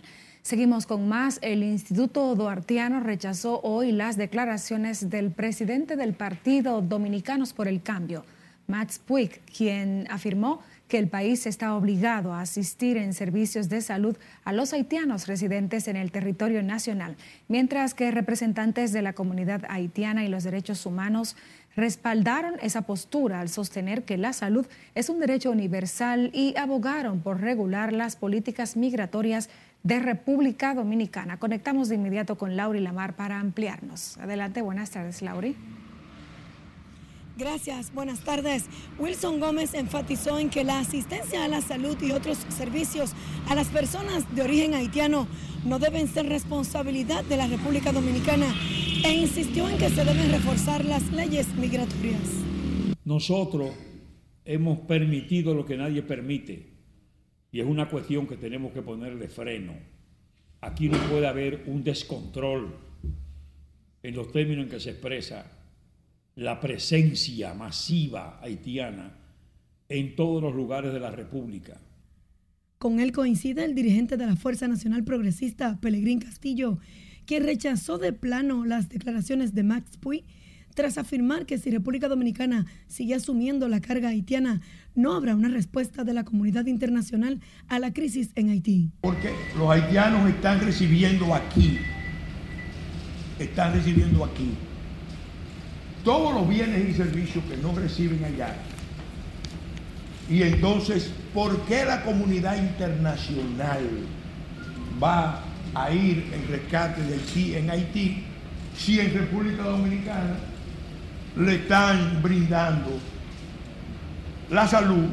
Seguimos 0.44 0.86
con 0.86 1.10
más. 1.10 1.40
El 1.42 1.62
Instituto 1.64 2.36
Duartiano 2.36 3.02
rechazó 3.02 3.60
hoy 3.64 3.92
las 3.92 4.16
declaraciones 4.16 5.10
del 5.10 5.32
presidente 5.32 5.98
del 5.98 6.14
Partido 6.14 6.82
Dominicanos 6.82 7.52
por 7.52 7.68
el 7.68 7.82
Cambio, 7.82 8.24
Max 8.68 9.02
Puig, 9.04 9.42
quien 9.46 10.08
afirmó 10.10 10.62
que 10.88 11.00
el 11.00 11.08
país 11.08 11.46
está 11.48 11.76
obligado 11.76 12.34
a 12.34 12.42
asistir 12.42 12.98
en 12.98 13.14
servicios 13.14 13.70
de 13.70 13.82
salud 13.82 14.18
a 14.44 14.54
los 14.54 14.74
haitianos 14.74 15.28
residentes 15.28 15.88
en 15.88 15.96
el 15.96 16.12
territorio 16.12 16.62
nacional, 16.62 17.16
mientras 17.48 17.94
que 17.94 18.12
representantes 18.12 18.92
de 18.92 19.02
la 19.02 19.14
comunidad 19.14 19.64
haitiana 19.70 20.24
y 20.24 20.30
los 20.30 20.44
derechos 20.44 20.86
humanos 20.86 21.36
respaldaron 21.76 22.56
esa 22.62 22.84
postura 22.84 23.42
al 23.42 23.50
sostener 23.50 24.04
que 24.04 24.18
la 24.18 24.34
salud 24.34 24.66
es 24.94 25.10
un 25.10 25.20
derecho 25.20 25.52
universal 25.52 26.32
y 26.34 26.56
abogaron 26.58 27.20
por 27.20 27.42
regular 27.42 27.92
las 27.92 28.16
políticas 28.16 28.78
migratorias 28.78 29.50
de 29.84 30.00
República 30.00 30.74
Dominicana. 30.74 31.38
Conectamos 31.38 31.90
de 31.90 31.96
inmediato 31.96 32.38
con 32.38 32.56
Lauri 32.56 32.80
Lamar 32.80 33.16
para 33.16 33.40
ampliarnos. 33.40 34.18
Adelante, 34.18 34.62
buenas 34.62 34.90
tardes, 34.92 35.22
Lauri. 35.22 35.56
Gracias, 37.38 37.94
buenas 37.94 38.22
tardes. 38.22 38.64
Wilson 38.98 39.42
Gómez 39.42 39.74
enfatizó 39.74 40.40
en 40.40 40.50
que 40.50 40.64
la 40.64 40.80
asistencia 40.80 41.44
a 41.44 41.50
la 41.50 41.60
salud 41.60 41.98
y 42.02 42.12
otros 42.12 42.38
servicios 42.48 43.12
a 43.50 43.56
las 43.56 43.68
personas 43.68 44.34
de 44.34 44.42
origen 44.42 44.74
haitiano 44.74 45.28
no 45.66 45.78
deben 45.78 46.08
ser 46.08 46.28
responsabilidad 46.28 47.26
de 47.26 47.36
la 47.36 47.48
República 47.48 47.92
Dominicana 47.92 48.46
e 49.04 49.12
insistió 49.12 49.68
en 49.68 49.78
que 49.78 49.90
se 49.90 50.06
deben 50.06 50.32
reforzar 50.32 50.86
las 50.86 51.12
leyes 51.12 51.54
migratorias. 51.56 52.22
Nosotros 53.04 53.72
hemos 54.46 54.80
permitido 54.80 55.54
lo 55.54 55.66
que 55.66 55.76
nadie 55.76 56.04
permite 56.04 56.70
y 57.52 57.60
es 57.60 57.66
una 57.68 57.90
cuestión 57.90 58.28
que 58.28 58.38
tenemos 58.38 58.72
que 58.72 58.82
ponerle 58.82 59.28
freno. 59.28 59.74
Aquí 60.62 60.88
no 60.88 60.98
puede 61.10 61.28
haber 61.28 61.66
un 61.68 61.84
descontrol 61.84 62.78
en 64.04 64.16
los 64.16 64.32
términos 64.32 64.64
en 64.64 64.70
que 64.70 64.80
se 64.80 64.92
expresa 64.92 65.52
la 66.36 66.60
presencia 66.60 67.54
masiva 67.54 68.40
haitiana 68.42 69.14
en 69.88 70.16
todos 70.16 70.42
los 70.42 70.54
lugares 70.54 70.92
de 70.92 71.00
la 71.00 71.12
República. 71.12 71.80
Con 72.78 73.00
él 73.00 73.14
coincide 73.14 73.64
el 73.64 73.74
dirigente 73.74 74.18
de 74.18 74.26
la 74.26 74.36
Fuerza 74.36 74.68
Nacional 74.68 75.04
Progresista, 75.06 75.80
Pelegrín 75.80 76.20
Castillo, 76.20 76.78
quien 77.26 77.44
rechazó 77.44 77.98
de 77.98 78.12
plano 78.12 78.66
las 78.66 78.90
declaraciones 78.90 79.54
de 79.54 79.64
Max 79.64 79.98
Puy 79.98 80.26
tras 80.74 80.98
afirmar 80.98 81.46
que 81.46 81.58
si 81.58 81.72
República 81.72 82.10
Dominicana 82.10 82.66
sigue 82.88 83.16
asumiendo 83.16 83.70
la 83.70 83.80
carga 83.80 84.10
haitiana, 84.10 84.60
no 84.94 85.14
habrá 85.14 85.34
una 85.34 85.48
respuesta 85.48 86.04
de 86.04 86.14
la 86.14 86.26
comunidad 86.26 86.66
internacional 86.66 87.40
a 87.70 87.80
la 87.80 87.94
crisis 87.94 88.32
en 88.36 88.50
Haití. 88.50 88.92
Porque 89.00 89.32
los 89.58 89.70
haitianos 89.70 90.30
están 90.30 90.60
recibiendo 90.60 91.34
aquí, 91.34 91.80
están 93.40 93.74
recibiendo 93.74 94.26
aquí 94.26 94.50
todos 96.06 96.34
los 96.36 96.48
bienes 96.48 96.88
y 96.88 96.94
servicios 96.94 97.44
que 97.46 97.58
no 97.58 97.76
reciben 97.76 98.24
allá. 98.24 98.56
Y 100.30 100.44
entonces, 100.44 101.12
¿por 101.34 101.60
qué 101.62 101.84
la 101.84 102.04
comunidad 102.04 102.58
internacional 102.58 103.82
va 105.04 105.44
a 105.74 105.92
ir 105.92 106.32
en 106.34 106.48
rescate 106.48 107.02
de 107.02 107.16
Haití 107.16 107.56
en 107.56 107.70
Haití 107.70 108.24
si 108.78 109.00
en 109.00 109.14
República 109.14 109.64
Dominicana 109.64 110.38
le 111.36 111.56
están 111.56 112.22
brindando 112.22 113.00
la 114.50 114.68
salud, 114.68 115.06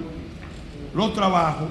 los 0.95 1.15
trabajos, 1.15 1.69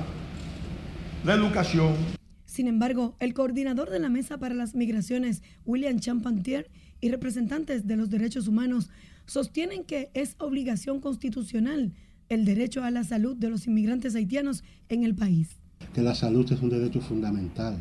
la 1.24 1.34
educación? 1.36 2.21
Sin 2.52 2.68
embargo, 2.68 3.16
el 3.22 3.34
coordinador 3.34 3.90
de 3.90 4.00
la 4.00 4.10
Mesa 4.10 4.38
para 4.38 4.54
las 4.54 4.76
Migraciones, 4.76 5.42
William 5.66 6.02
Champantier, 6.02 6.70
y 7.00 7.10
representantes 7.10 7.88
de 7.88 7.96
los 7.96 8.10
derechos 8.10 8.50
humanos 8.50 8.90
sostienen 9.26 9.86
que 9.86 10.10
es 10.14 10.36
obligación 10.38 11.00
constitucional 11.00 11.94
el 12.28 12.44
derecho 12.44 12.84
a 12.84 12.92
la 12.92 13.06
salud 13.06 13.38
de 13.38 13.50
los 13.50 13.68
inmigrantes 13.68 14.16
haitianos 14.16 14.66
en 14.90 15.06
el 15.06 15.16
país. 15.16 15.62
Que 15.94 16.02
la 16.02 16.14
salud 16.14 16.52
es 16.52 16.62
un 16.62 16.70
derecho 16.70 17.00
fundamental. 17.00 17.78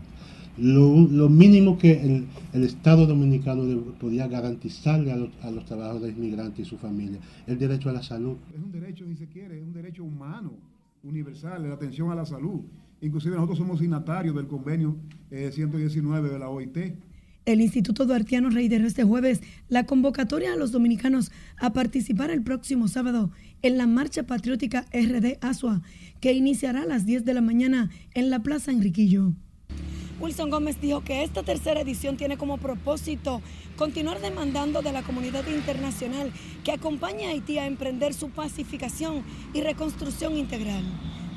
Lo, 0.57 1.29
mínimo 1.29 1.77
que 1.77 2.29
el, 2.53 2.63
Estado 2.63 3.09
dominicano 3.09 3.65
podía 3.99 4.29
garantizarle 4.29 5.11
a 5.11 5.17
los, 5.17 5.31
a 5.43 5.51
los 5.51 5.65
trabajadores 5.65 6.17
inmigrantes 6.17 6.65
y 6.65 6.71
su 6.71 6.79
familia, 6.79 7.19
el 7.49 7.59
derecho 7.59 7.91
a 7.91 7.93
la 7.93 8.05
salud. 8.05 8.37
Es 8.55 8.63
un 8.63 8.71
derecho, 8.71 9.05
ni 9.05 9.17
se 9.17 9.27
quiere, 9.27 9.59
es 9.59 9.65
un 9.65 9.73
derecho 9.73 10.05
humano, 10.05 10.53
universal, 11.03 11.69
la 11.69 11.75
atención 11.75 12.13
a 12.13 12.15
la 12.15 12.25
salud. 12.25 12.61
Inclusive 13.01 13.35
nosotros 13.35 13.59
somos 13.59 13.79
signatarios 13.79 14.35
del 14.35 14.47
convenio 14.47 14.97
119 15.31 16.29
eh, 16.29 16.33
de 16.33 16.39
la 16.39 16.49
OIT 16.49 16.79
el 17.47 17.61
Instituto 17.61 18.05
Duartiano 18.07 18.51
reiteró 18.51 18.87
este 18.87 19.03
jueves 19.03 19.41
la 19.69 19.85
convocatoria 19.85 20.53
a 20.53 20.57
los 20.57 20.73
dominicanos 20.73 21.33
a 21.57 21.73
participar 21.73 22.31
el 22.31 22.43
próximo 22.43 22.87
sábado 22.87 23.31
en 23.63 23.79
la 23.79 23.87
Marcha 23.87 24.25
Patriótica 24.25 24.87
RD 24.93 25.39
Asua, 25.41 25.83
que 26.21 26.33
iniciará 26.33 26.83
a 26.83 26.87
las 26.87 27.07
10 27.07 27.25
de 27.25 27.35
la 27.35 27.41
mañana 27.41 27.91
en 28.15 28.31
la 28.31 28.41
Plaza 28.41 28.71
Enriquillo. 28.71 29.33
Wilson 30.21 30.51
Gómez 30.51 30.79
dijo 30.83 31.03
que 31.03 31.25
esta 31.25 31.43
tercera 31.43 31.81
edición 31.81 32.19
tiene 32.19 32.37
como 32.37 32.59
propósito 32.59 33.41
continuar 33.77 34.21
demandando 34.21 34.83
de 34.83 34.93
la 34.93 35.03
comunidad 35.03 35.47
internacional 35.49 36.31
que 36.63 36.73
acompañe 36.73 37.27
a 37.27 37.31
Haití 37.31 37.57
a 37.57 37.67
emprender 37.67 38.13
su 38.13 38.29
pacificación 38.29 39.23
y 39.55 39.63
reconstrucción 39.63 40.37
integral. 40.37 40.85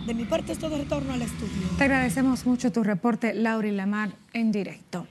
De 0.05 0.13
mi 0.13 0.25
parte 0.25 0.51
es 0.51 0.59
todo 0.59 0.77
retorno 0.77 1.13
al 1.13 1.21
estudio. 1.21 1.65
Te 1.77 1.85
agradecemos 1.85 2.45
mucho 2.45 2.73
tu 2.73 2.83
reporte, 2.83 3.33
Lauri 3.33 3.71
Lamar, 3.71 4.09
en 4.33 4.51
directo. 4.51 5.07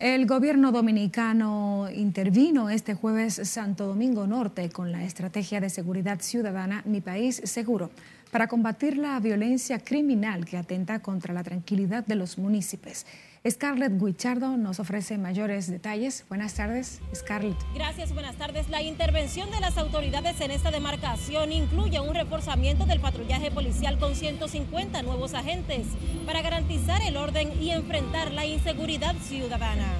El 0.00 0.26
gobierno 0.26 0.72
dominicano 0.72 1.88
intervino 1.94 2.68
este 2.68 2.94
jueves 2.94 3.40
Santo 3.44 3.86
Domingo 3.86 4.26
Norte 4.26 4.70
con 4.70 4.90
la 4.90 5.04
estrategia 5.04 5.60
de 5.60 5.70
seguridad 5.70 6.20
ciudadana 6.20 6.82
Mi 6.84 7.00
País 7.00 7.42
Seguro 7.44 7.92
para 8.32 8.48
combatir 8.48 8.98
la 8.98 9.20
violencia 9.20 9.78
criminal 9.78 10.44
que 10.44 10.56
atenta 10.56 10.98
contra 10.98 11.32
la 11.32 11.44
tranquilidad 11.44 12.04
de 12.04 12.16
los 12.16 12.36
municipios. 12.36 13.06
Scarlett 13.46 14.00
Guichardo 14.00 14.56
nos 14.56 14.80
ofrece 14.80 15.18
mayores 15.18 15.70
detalles. 15.70 16.24
Buenas 16.30 16.54
tardes, 16.54 17.02
Scarlett. 17.14 17.58
Gracias, 17.74 18.14
buenas 18.14 18.36
tardes. 18.36 18.70
La 18.70 18.80
intervención 18.80 19.50
de 19.50 19.60
las 19.60 19.76
autoridades 19.76 20.40
en 20.40 20.50
esta 20.50 20.70
demarcación 20.70 21.52
incluye 21.52 22.00
un 22.00 22.14
reforzamiento 22.14 22.86
del 22.86 23.00
patrullaje 23.00 23.50
policial 23.50 23.98
con 23.98 24.14
150 24.14 25.02
nuevos 25.02 25.34
agentes 25.34 25.88
para 26.24 26.40
garantizar 26.40 27.02
el 27.02 27.18
orden 27.18 27.50
y 27.60 27.72
enfrentar 27.72 28.32
la 28.32 28.46
inseguridad 28.46 29.14
ciudadana. 29.16 29.92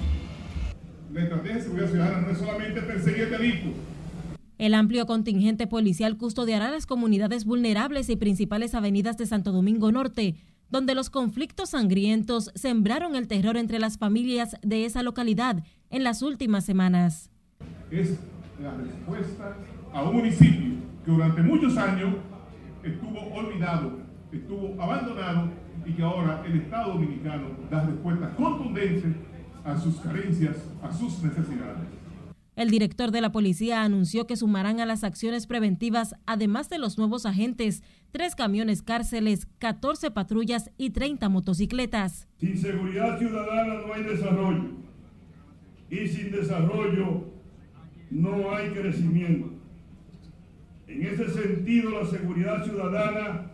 La 1.13 1.25
estrategia 1.25 1.57
de 1.57 1.63
seguridad 1.63 1.89
ciudadana 1.91 2.21
no 2.23 2.31
es 2.31 2.39
solamente 2.39 2.81
perseguir 2.81 3.29
delito. 3.29 3.69
El 4.57 4.73
amplio 4.73 5.05
contingente 5.05 5.67
policial 5.67 6.17
custodiará 6.17 6.71
las 6.71 6.87
comunidades 6.87 7.45
vulnerables 7.45 8.09
y 8.09 8.17
principales 8.17 8.75
avenidas 8.75 9.19
de 9.19 9.27
Santo 9.27 9.53
Domingo 9.53 9.93
Norte 9.93 10.37
donde 10.71 10.95
los 10.95 11.11
conflictos 11.11 11.71
sangrientos 11.71 12.51
sembraron 12.55 13.17
el 13.17 13.29
terror 13.29 13.57
entre 13.57 13.79
las 13.79 13.99
familias 13.99 14.57
de 14.63 14.85
esa 14.85 15.03
localidad 15.03 15.63
en 15.91 16.05
las 16.05 16.23
últimas 16.23 16.65
semanas. 16.65 17.31
Es 17.91 18.19
la 18.63 18.75
respuesta 18.75 19.57
a 19.93 20.03
un 20.03 20.17
municipio 20.17 20.75
que 21.05 21.11
durante 21.11 21.43
muchos 21.43 21.77
años 21.77 22.15
estuvo 22.83 23.21
olvidado, 23.35 23.99
estuvo 24.33 24.83
abandonado 24.83 25.49
y 25.87 25.93
que 25.93 26.03
ahora 26.03 26.43
el 26.47 26.61
Estado 26.61 26.95
dominicano 26.95 27.49
da 27.71 27.85
respuestas 27.85 28.35
contundentes 28.37 29.13
a 29.65 29.79
sus 29.79 29.97
carencias, 29.97 30.57
a 30.83 30.93
sus 30.93 31.23
necesidades. 31.23 32.04
El 32.57 32.71
director 32.71 33.11
de 33.11 33.21
la 33.21 33.33
policía 33.33 33.83
anunció 33.83 34.29
que 34.29 34.37
sumarán 34.37 34.79
a 34.79 34.87
las 34.87 35.03
acciones 35.03 35.49
preventivas, 35.49 36.15
además 36.25 36.69
de 36.69 36.79
los 36.79 36.99
nuevos 36.99 37.27
agentes, 37.27 37.83
tres 38.13 38.37
camiones 38.37 38.81
cárceles, 38.81 39.49
14 39.59 40.13
patrullas 40.13 40.71
y 40.79 40.91
30 40.91 41.29
motocicletas. 41.29 42.29
Sin 42.39 42.57
seguridad 42.57 43.19
ciudadana 43.19 43.75
no 43.85 43.93
hay 43.93 44.05
desarrollo 44.05 44.71
y 45.91 46.07
sin 46.07 46.31
desarrollo 46.31 47.25
no 48.11 48.55
hay 48.55 48.71
crecimiento. 48.71 49.51
En 50.87 51.03
ese 51.03 51.31
sentido, 51.31 52.03
la 52.03 52.07
seguridad 52.09 52.65
ciudadana 52.65 53.51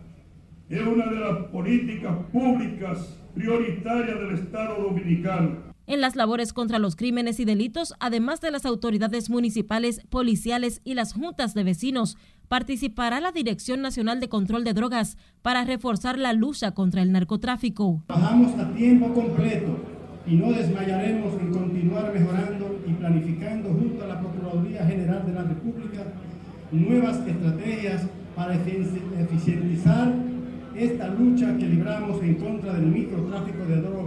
es 0.69 0.81
una 0.81 1.07
de 1.07 1.19
las 1.19 1.37
políticas 1.47 2.15
públicas 2.31 3.17
prioritarias 3.33 4.19
del 4.19 4.35
Estado 4.35 4.83
dominicano 4.83 5.70
en 5.87 6.01
las 6.01 6.15
labores 6.15 6.53
contra 6.53 6.79
los 6.79 6.95
crímenes 6.95 7.39
y 7.39 7.45
delitos, 7.45 7.93
además 7.99 8.41
de 8.41 8.51
las 8.51 8.65
autoridades 8.65 9.29
municipales, 9.29 10.01
policiales 10.09 10.81
y 10.83 10.93
las 10.93 11.13
juntas 11.13 11.53
de 11.53 11.63
vecinos, 11.63 12.17
participará 12.47 13.21
la 13.21 13.31
Dirección 13.31 13.81
Nacional 13.81 14.19
de 14.19 14.29
Control 14.29 14.63
de 14.63 14.73
Drogas 14.73 15.17
para 15.41 15.63
reforzar 15.63 16.17
la 16.17 16.33
lucha 16.33 16.71
contra 16.71 17.01
el 17.01 17.11
narcotráfico. 17.11 18.03
Trabajamos 18.07 18.59
a 18.59 18.73
tiempo 18.73 19.13
completo 19.13 19.79
y 20.27 20.35
no 20.35 20.51
desmayaremos 20.51 21.33
en 21.39 21.51
continuar 21.51 22.13
mejorando 22.13 22.79
y 22.85 22.93
planificando 22.93 23.69
junto 23.69 24.03
a 24.03 24.07
la 24.07 24.19
Procuraduría 24.19 24.85
General 24.85 25.25
de 25.25 25.33
la 25.33 25.43
República 25.43 26.05
nuevas 26.71 27.25
estrategias 27.27 28.03
para 28.35 28.55
eficientizar 28.55 30.13
esta 30.75 31.07
lucha 31.07 31.57
que 31.57 31.65
libramos 31.65 32.21
en 32.21 32.35
contra 32.35 32.73
del 32.73 32.87
microtráfico 32.87 33.65
de 33.65 33.81
drogas 33.81 34.00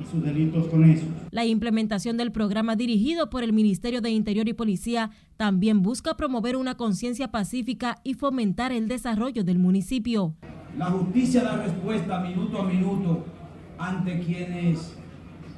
y 0.00 0.04
sus 0.04 0.22
delitos 0.22 0.66
con 0.68 0.84
eso. 0.84 1.04
La 1.30 1.44
implementación 1.44 2.16
del 2.16 2.32
programa 2.32 2.76
dirigido 2.76 3.30
por 3.30 3.42
el 3.42 3.52
Ministerio 3.52 4.00
de 4.00 4.10
Interior 4.10 4.48
y 4.48 4.52
Policía 4.52 5.10
también 5.36 5.82
busca 5.82 6.16
promover 6.16 6.56
una 6.56 6.76
conciencia 6.76 7.30
pacífica 7.30 7.98
y 8.04 8.14
fomentar 8.14 8.72
el 8.72 8.88
desarrollo 8.88 9.44
del 9.44 9.58
municipio. 9.58 10.34
La 10.76 10.86
justicia 10.86 11.42
da 11.42 11.56
respuesta 11.56 12.20
minuto 12.20 12.60
a 12.60 12.64
minuto 12.64 13.24
ante 13.78 14.20
quienes, 14.20 14.94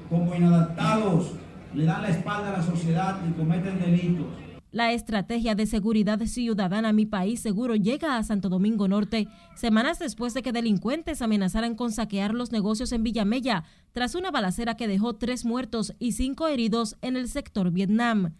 como 0.08 0.34
inadaptados, 0.34 1.32
le 1.74 1.84
dan 1.84 2.02
la 2.02 2.08
espalda 2.08 2.54
a 2.54 2.58
la 2.58 2.62
sociedad 2.62 3.20
y 3.28 3.32
cometen 3.32 3.78
delitos. 3.78 4.26
La 4.72 4.92
estrategia 4.92 5.56
de 5.56 5.66
seguridad 5.66 6.20
ciudadana 6.26 6.92
Mi 6.92 7.04
País 7.04 7.40
Seguro 7.40 7.74
llega 7.74 8.16
a 8.16 8.22
Santo 8.22 8.48
Domingo 8.48 8.86
Norte 8.86 9.26
semanas 9.56 9.98
después 9.98 10.32
de 10.32 10.42
que 10.42 10.52
delincuentes 10.52 11.22
amenazaran 11.22 11.74
con 11.74 11.90
saquear 11.90 12.34
los 12.34 12.52
negocios 12.52 12.92
en 12.92 13.02
Villamella 13.02 13.64
tras 13.92 14.14
una 14.14 14.30
balacera 14.30 14.76
que 14.76 14.86
dejó 14.86 15.14
tres 15.14 15.44
muertos 15.44 15.94
y 15.98 16.12
cinco 16.12 16.46
heridos 16.46 16.96
en 17.02 17.16
el 17.16 17.28
sector 17.28 17.72
Vietnam. 17.72 18.34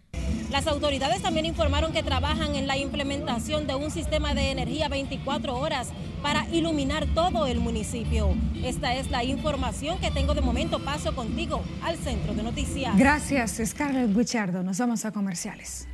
Las 0.53 0.69
autoridades 0.69 1.21
también 1.21 1.47
informaron 1.47 1.93
que 1.93 2.05
trabajan 2.05 2.55
en 2.55 2.69
la 2.69 2.77
implementación 2.77 3.67
de 3.67 3.75
un 3.75 3.91
sistema 3.91 4.33
de 4.33 4.53
energía 4.53 4.89
24 4.89 5.59
horas 5.59 5.89
para 6.23 6.49
iluminar 6.51 7.07
todo 7.13 7.47
el 7.47 7.59
municipio. 7.59 8.37
Esta 8.63 8.95
es 8.95 9.11
la 9.11 9.25
información 9.25 9.99
que 9.99 10.13
tengo 10.13 10.35
de 10.35 10.43
momento. 10.43 10.79
Paso 10.79 11.15
contigo 11.15 11.63
al 11.83 11.97
centro 11.97 12.35
de 12.35 12.43
noticias. 12.45 12.97
Gracias, 12.97 13.61
Scarlett 13.65 14.17
Guichardo. 14.17 14.63
Nos 14.63 14.79
vamos 14.79 15.05
a 15.05 15.13
comerciales. 15.13 15.89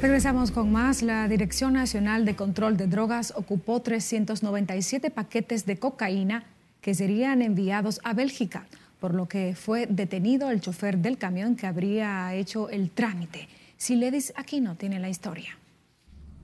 Regresamos 0.00 0.52
con 0.52 0.70
más. 0.70 1.02
La 1.02 1.26
Dirección 1.26 1.72
Nacional 1.72 2.24
de 2.24 2.36
Control 2.36 2.76
de 2.76 2.86
Drogas 2.86 3.32
ocupó 3.34 3.82
397 3.82 5.10
paquetes 5.10 5.66
de 5.66 5.76
cocaína 5.76 6.44
que 6.80 6.94
serían 6.94 7.42
enviados 7.42 8.00
a 8.04 8.14
Bélgica, 8.14 8.68
por 9.00 9.12
lo 9.12 9.26
que 9.26 9.56
fue 9.56 9.86
detenido 9.86 10.50
el 10.50 10.60
chofer 10.60 10.98
del 10.98 11.18
camión 11.18 11.56
que 11.56 11.66
habría 11.66 12.32
hecho 12.32 12.68
el 12.70 12.90
trámite. 12.90 13.48
Siledis 13.76 14.32
no 14.60 14.76
tiene 14.76 15.00
la 15.00 15.08
historia. 15.08 15.58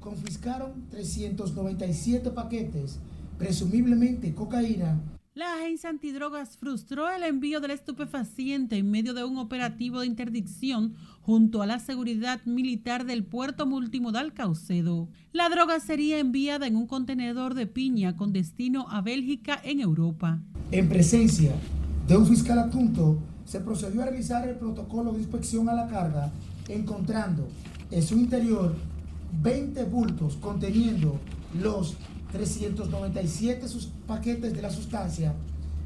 Confiscaron 0.01 0.89
397 0.91 2.31
paquetes, 2.31 2.99
presumiblemente 3.39 4.35
cocaína, 4.35 4.99
la 5.35 5.55
agencia 5.55 5.91
antidrogas 5.91 6.57
frustró 6.57 7.11
el 7.11 7.25
envío 7.25 7.61
del 7.61 7.73
estupefaciente 7.73 8.77
en 8.77 8.89
medio 8.89 9.15
de 9.15 9.25
un 9.25 9.37
operativo 9.39 9.99
de 9.99 10.07
interdicción 10.07 10.95
junto 11.23 11.61
a 11.61 11.67
la 11.67 11.81
seguridad 11.81 12.41
militar 12.45 13.05
del 13.05 13.25
puerto 13.25 13.67
multimodal 13.67 14.33
Caucedo. 14.33 15.09
La 15.33 15.49
droga 15.49 15.81
sería 15.81 16.21
enviada 16.21 16.69
en 16.69 16.77
un 16.77 16.87
contenedor 16.87 17.55
de 17.55 17.67
piña 17.67 18.17
con 18.17 18.33
destino 18.33 18.87
a 18.91 19.01
Bélgica 19.01 19.61
en 19.65 19.81
Europa. 19.81 20.41
En 20.71 20.89
presencia 20.89 21.53
de 22.07 22.17
un 22.17 22.27
fiscal 22.27 22.61
adjunto, 22.61 23.19
se 23.45 23.59
procedió 23.59 24.03
a 24.03 24.07
realizar 24.07 24.49
el 24.49 24.55
protocolo 24.55 25.13
de 25.13 25.19
inspección 25.19 25.69
a 25.69 25.75
la 25.75 25.89
carga, 25.89 26.31
encontrando 26.69 27.49
en 27.91 28.03
su 28.05 28.17
interior 28.17 28.77
20 29.43 29.83
bultos 29.85 30.37
conteniendo 30.37 31.19
los 31.61 31.97
397 32.35 33.69
sus 33.69 33.87
paquetes 34.09 34.53
de 34.53 34.61
la 34.61 34.71
sustancia 34.71 35.35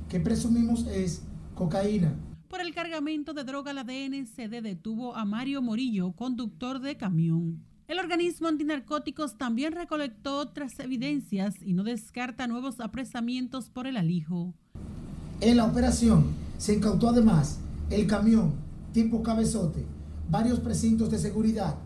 que 0.09 0.19
presumimos 0.19 0.87
es 0.87 1.21
cocaína. 1.55 2.15
Por 2.49 2.63
el 2.63 2.75
cargamento 2.75 3.35
de 3.35 3.45
droga, 3.45 3.75
la 3.75 3.85
DNCD 3.85 4.63
detuvo 4.63 5.15
a 5.15 5.27
Mario 5.27 5.61
Morillo, 5.61 6.13
conductor 6.13 6.81
de 6.81 6.97
camión. 6.97 7.63
El 7.87 7.99
organismo 7.99 8.49
antinarcóticos 8.49 9.37
también 9.37 9.75
recolectó 9.75 10.39
otras 10.39 10.79
evidencias 10.81 11.55
y 11.61 11.75
no 11.75 11.85
descarta 11.85 12.47
nuevos 12.47 12.81
apresamientos 12.81 13.69
por 13.69 13.87
el 13.87 13.99
alijo. 13.99 14.55
En 15.43 15.59
la 15.59 15.67
operación 15.67 16.29
se 16.57 16.75
incautó 16.75 17.11
además 17.11 17.59
el 17.91 18.07
camión 18.07 18.55
tipo 18.95 19.23
cabezote, 19.23 19.85
varios 20.31 20.61
precintos 20.61 21.11
de 21.11 21.19
seguridad, 21.19 21.77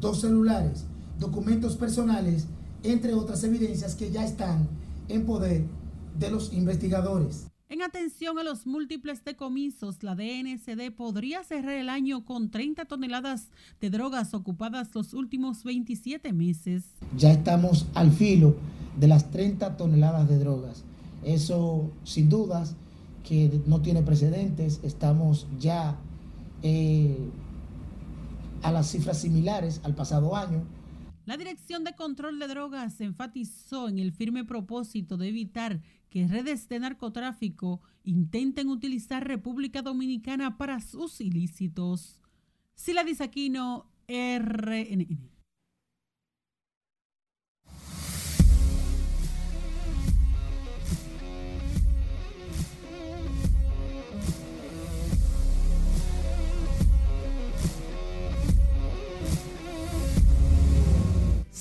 dos 0.00 0.20
celulares, 0.20 0.84
documentos 1.18 1.76
personales 1.76 2.46
entre 2.82 3.14
otras 3.14 3.44
evidencias 3.44 3.94
que 3.94 4.10
ya 4.10 4.24
están 4.24 4.68
en 5.08 5.24
poder 5.26 5.64
de 6.18 6.30
los 6.30 6.52
investigadores. 6.52 7.46
En 7.68 7.80
atención 7.80 8.38
a 8.38 8.42
los 8.42 8.66
múltiples 8.66 9.24
decomisos, 9.24 10.02
la 10.02 10.14
DNCD 10.14 10.94
podría 10.94 11.42
cerrar 11.42 11.72
el 11.72 11.88
año 11.88 12.22
con 12.22 12.50
30 12.50 12.84
toneladas 12.84 13.48
de 13.80 13.88
drogas 13.88 14.34
ocupadas 14.34 14.94
los 14.94 15.14
últimos 15.14 15.64
27 15.64 16.34
meses. 16.34 16.84
Ya 17.16 17.32
estamos 17.32 17.86
al 17.94 18.12
filo 18.12 18.56
de 19.00 19.08
las 19.08 19.30
30 19.30 19.78
toneladas 19.78 20.28
de 20.28 20.38
drogas. 20.38 20.84
Eso 21.24 21.90
sin 22.04 22.28
dudas 22.28 22.74
que 23.26 23.62
no 23.66 23.80
tiene 23.80 24.02
precedentes. 24.02 24.80
Estamos 24.82 25.46
ya 25.58 25.96
eh, 26.62 27.16
a 28.62 28.70
las 28.70 28.90
cifras 28.90 29.18
similares 29.18 29.80
al 29.84 29.94
pasado 29.94 30.36
año. 30.36 30.62
La 31.24 31.36
Dirección 31.36 31.84
de 31.84 31.94
Control 31.94 32.38
de 32.40 32.48
Drogas 32.48 33.00
enfatizó 33.00 33.88
en 33.88 33.98
el 33.98 34.12
firme 34.12 34.44
propósito 34.44 35.16
de 35.16 35.28
evitar 35.28 35.80
que 36.10 36.26
redes 36.26 36.68
de 36.68 36.80
narcotráfico 36.80 37.80
intenten 38.02 38.68
utilizar 38.68 39.26
República 39.26 39.82
Dominicana 39.82 40.58
para 40.58 40.80
sus 40.80 41.20
ilícitos. 41.20 42.20
Sila 42.74 43.04
Disaquino, 43.04 43.86
RNN. 44.08 45.31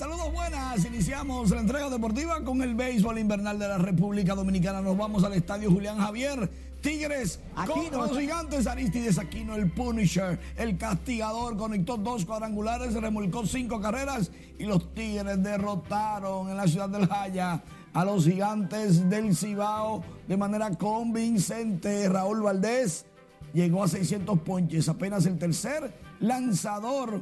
Saludos 0.01 0.33
buenas, 0.33 0.83
iniciamos 0.83 1.51
la 1.51 1.59
entrega 1.59 1.87
deportiva 1.87 2.43
con 2.43 2.63
el 2.63 2.73
béisbol 2.73 3.19
invernal 3.19 3.59
de 3.59 3.67
la 3.67 3.77
República 3.77 4.33
Dominicana. 4.33 4.81
Nos 4.81 4.97
vamos 4.97 5.23
al 5.23 5.33
estadio 5.33 5.69
Julián 5.69 5.99
Javier. 5.99 6.49
Tigres 6.81 7.39
con 7.67 7.91
los 7.91 8.17
gigantes. 8.17 8.65
Aristides 8.65 9.19
Aquino, 9.19 9.53
el 9.53 9.69
Punisher, 9.71 10.39
el 10.57 10.75
castigador, 10.79 11.55
conectó 11.55 11.97
dos 11.97 12.25
cuadrangulares, 12.25 12.95
remolcó 12.95 13.45
cinco 13.45 13.79
carreras 13.79 14.31
y 14.57 14.63
los 14.63 14.91
Tigres 14.95 15.43
derrotaron 15.43 16.49
en 16.49 16.57
la 16.57 16.67
ciudad 16.67 16.89
del 16.89 17.07
Jaya 17.07 17.61
a 17.93 18.03
los 18.03 18.25
gigantes 18.25 19.07
del 19.07 19.35
Cibao 19.35 20.03
de 20.27 20.35
manera 20.35 20.71
convincente. 20.71 22.09
Raúl 22.09 22.41
Valdés 22.41 23.05
llegó 23.53 23.83
a 23.83 23.87
600 23.87 24.39
ponches, 24.39 24.89
apenas 24.89 25.27
el 25.27 25.37
tercer 25.37 25.93
lanzador 26.19 27.21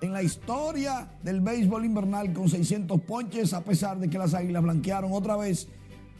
en 0.00 0.12
la 0.12 0.22
historia 0.22 1.08
del 1.22 1.40
béisbol 1.40 1.84
invernal 1.84 2.32
con 2.32 2.48
600 2.48 3.00
ponches, 3.02 3.52
a 3.52 3.64
pesar 3.64 3.98
de 3.98 4.08
que 4.08 4.18
las 4.18 4.34
Águilas 4.34 4.62
blanquearon 4.62 5.12
otra 5.12 5.36
vez 5.36 5.68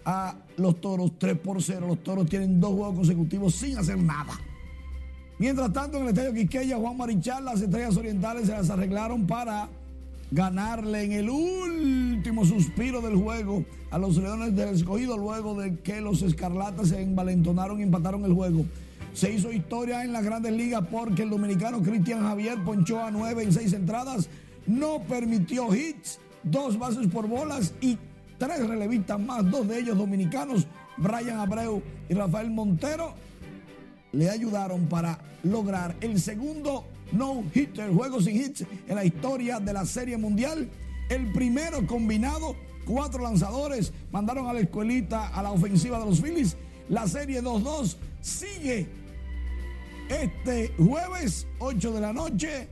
a 0.04 0.36
los 0.56 0.80
Toros 0.80 1.12
3 1.18 1.38
por 1.38 1.62
0. 1.62 1.86
Los 1.86 2.02
Toros 2.02 2.28
tienen 2.28 2.60
dos 2.60 2.74
juegos 2.74 2.94
consecutivos 2.94 3.54
sin 3.54 3.76
hacer 3.76 3.98
nada. 3.98 4.32
Mientras 5.38 5.72
tanto, 5.72 5.98
en 5.98 6.04
el 6.04 6.08
estadio 6.10 6.32
Quisqueya, 6.32 6.78
Juan 6.78 6.96
Marichal, 6.96 7.44
las 7.44 7.60
estrellas 7.60 7.96
orientales 7.96 8.46
se 8.46 8.52
las 8.52 8.70
arreglaron 8.70 9.26
para 9.26 9.68
ganarle 10.30 11.04
en 11.04 11.12
el 11.12 11.28
último 11.28 12.44
suspiro 12.44 13.00
del 13.00 13.16
juego 13.16 13.64
a 13.90 13.98
los 13.98 14.16
Leones 14.16 14.56
del 14.56 14.70
Escogido, 14.70 15.16
luego 15.18 15.54
de 15.54 15.78
que 15.80 16.00
los 16.00 16.22
Escarlatas 16.22 16.88
se 16.88 17.02
envalentonaron 17.02 17.80
y 17.80 17.82
empataron 17.82 18.24
el 18.24 18.32
juego. 18.32 18.64
Se 19.16 19.32
hizo 19.32 19.50
historia 19.50 20.04
en 20.04 20.12
las 20.12 20.22
grandes 20.22 20.52
ligas 20.52 20.84
porque 20.90 21.22
el 21.22 21.30
dominicano 21.30 21.80
Cristian 21.82 22.20
Javier 22.20 22.62
ponchó 22.62 23.02
a 23.02 23.10
nueve 23.10 23.44
en 23.44 23.50
seis 23.50 23.72
entradas, 23.72 24.28
no 24.66 25.04
permitió 25.04 25.74
hits, 25.74 26.18
dos 26.42 26.78
bases 26.78 27.06
por 27.06 27.26
bolas 27.26 27.72
y 27.80 27.96
tres 28.36 28.68
relevistas 28.68 29.18
más, 29.18 29.50
dos 29.50 29.66
de 29.68 29.78
ellos 29.78 29.96
dominicanos, 29.96 30.66
Brian 30.98 31.38
Abreu 31.38 31.82
y 32.10 32.12
Rafael 32.12 32.50
Montero. 32.50 33.14
le 34.12 34.28
ayudaron 34.28 34.86
para 34.86 35.18
lograr 35.44 35.96
el 36.02 36.20
segundo 36.20 36.84
no-hitter, 37.12 37.90
juego 37.94 38.20
sin 38.20 38.36
hits 38.36 38.66
en 38.86 38.96
la 38.96 39.06
historia 39.06 39.60
de 39.60 39.72
la 39.72 39.86
Serie 39.86 40.18
Mundial. 40.18 40.68
El 41.08 41.32
primero 41.32 41.86
combinado, 41.86 42.54
cuatro 42.84 43.22
lanzadores 43.22 43.94
mandaron 44.12 44.46
a 44.46 44.52
la 44.52 44.60
escuelita 44.60 45.28
a 45.28 45.42
la 45.42 45.52
ofensiva 45.52 45.98
de 45.98 46.04
los 46.04 46.20
Phillies. 46.20 46.58
La 46.90 47.08
serie 47.08 47.42
2-2 47.42 47.96
sigue 48.20 49.05
este 50.08 50.72
jueves, 50.78 51.46
8 51.58 51.92
de 51.92 52.00
la 52.00 52.12
noche. 52.12 52.68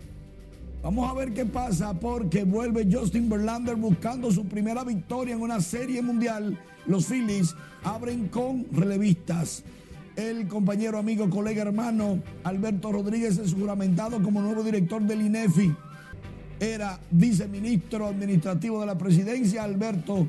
Vamos 0.82 1.10
a 1.10 1.14
ver 1.14 1.32
qué 1.32 1.46
pasa 1.46 1.94
porque 1.94 2.44
vuelve 2.44 2.86
Justin 2.90 3.28
Verlander 3.28 3.76
buscando 3.76 4.30
su 4.30 4.44
primera 4.46 4.84
victoria 4.84 5.34
en 5.34 5.40
una 5.40 5.60
serie 5.60 6.02
mundial. 6.02 6.58
Los 6.86 7.06
Phillies 7.06 7.54
abren 7.82 8.28
con 8.28 8.66
relevistas. 8.70 9.64
El 10.16 10.46
compañero, 10.46 10.98
amigo, 10.98 11.28
colega, 11.28 11.62
hermano 11.62 12.22
Alberto 12.44 12.92
Rodríguez 12.92 13.38
es 13.38 13.54
juramentado 13.54 14.22
como 14.22 14.40
nuevo 14.40 14.62
director 14.62 15.02
del 15.02 15.22
INEFI. 15.22 15.74
Era 16.60 17.00
viceministro 17.10 18.06
administrativo 18.06 18.80
de 18.80 18.86
la 18.86 18.98
presidencia. 18.98 19.64
Alberto 19.64 20.28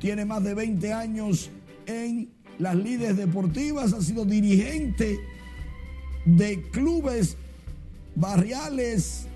tiene 0.00 0.24
más 0.24 0.42
de 0.42 0.54
20 0.54 0.92
años 0.92 1.50
en 1.86 2.28
las 2.58 2.74
líderes 2.74 3.16
deportivas, 3.16 3.92
ha 3.92 4.00
sido 4.00 4.24
dirigente 4.24 5.18
de 6.24 6.62
clubes 6.70 7.36
barriales 8.14 9.26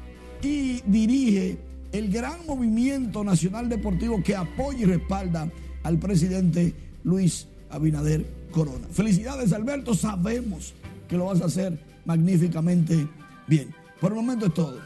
y 0.43 0.83
dirige 0.87 1.59
el 1.93 2.11
gran 2.11 2.45
movimiento 2.47 3.25
nacional 3.25 3.69
deportivo 3.69 4.23
que 4.23 4.37
apoya 4.37 4.81
y 4.81 4.85
respalda 4.85 5.51
al 5.83 5.99
presidente 5.99 6.75
Luis 7.05 7.47
Abinader 7.71 8.27
Corona. 8.51 8.87
Felicidades 8.91 9.53
Alberto, 9.53 9.95
sabemos 9.95 10.75
que 11.09 11.17
lo 11.17 11.27
vas 11.27 11.41
a 11.41 11.47
hacer 11.47 11.79
magníficamente 12.05 13.09
bien. 13.47 13.75
Por 14.01 14.13
el 14.13 14.17
momento 14.17 14.47
es 14.47 14.55
todo. 14.55 14.79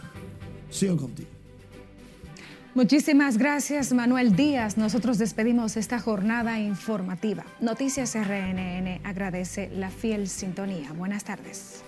Sigo 0.71 0.97
contigo. 0.97 1.40
Muchísimas 2.75 3.37
gracias 3.37 3.93
Manuel 3.93 4.37
Díaz. 4.37 4.77
Nosotros 4.77 5.19
despedimos 5.19 5.77
esta 5.77 5.99
jornada 5.99 6.61
informativa. 6.61 7.45
Noticias 7.61 8.15
RNN 8.15 9.01
agradece 9.05 9.71
la 9.75 9.91
fiel 9.91 10.29
sintonía. 10.29 10.93
Buenas 10.93 11.25
tardes. 11.25 11.83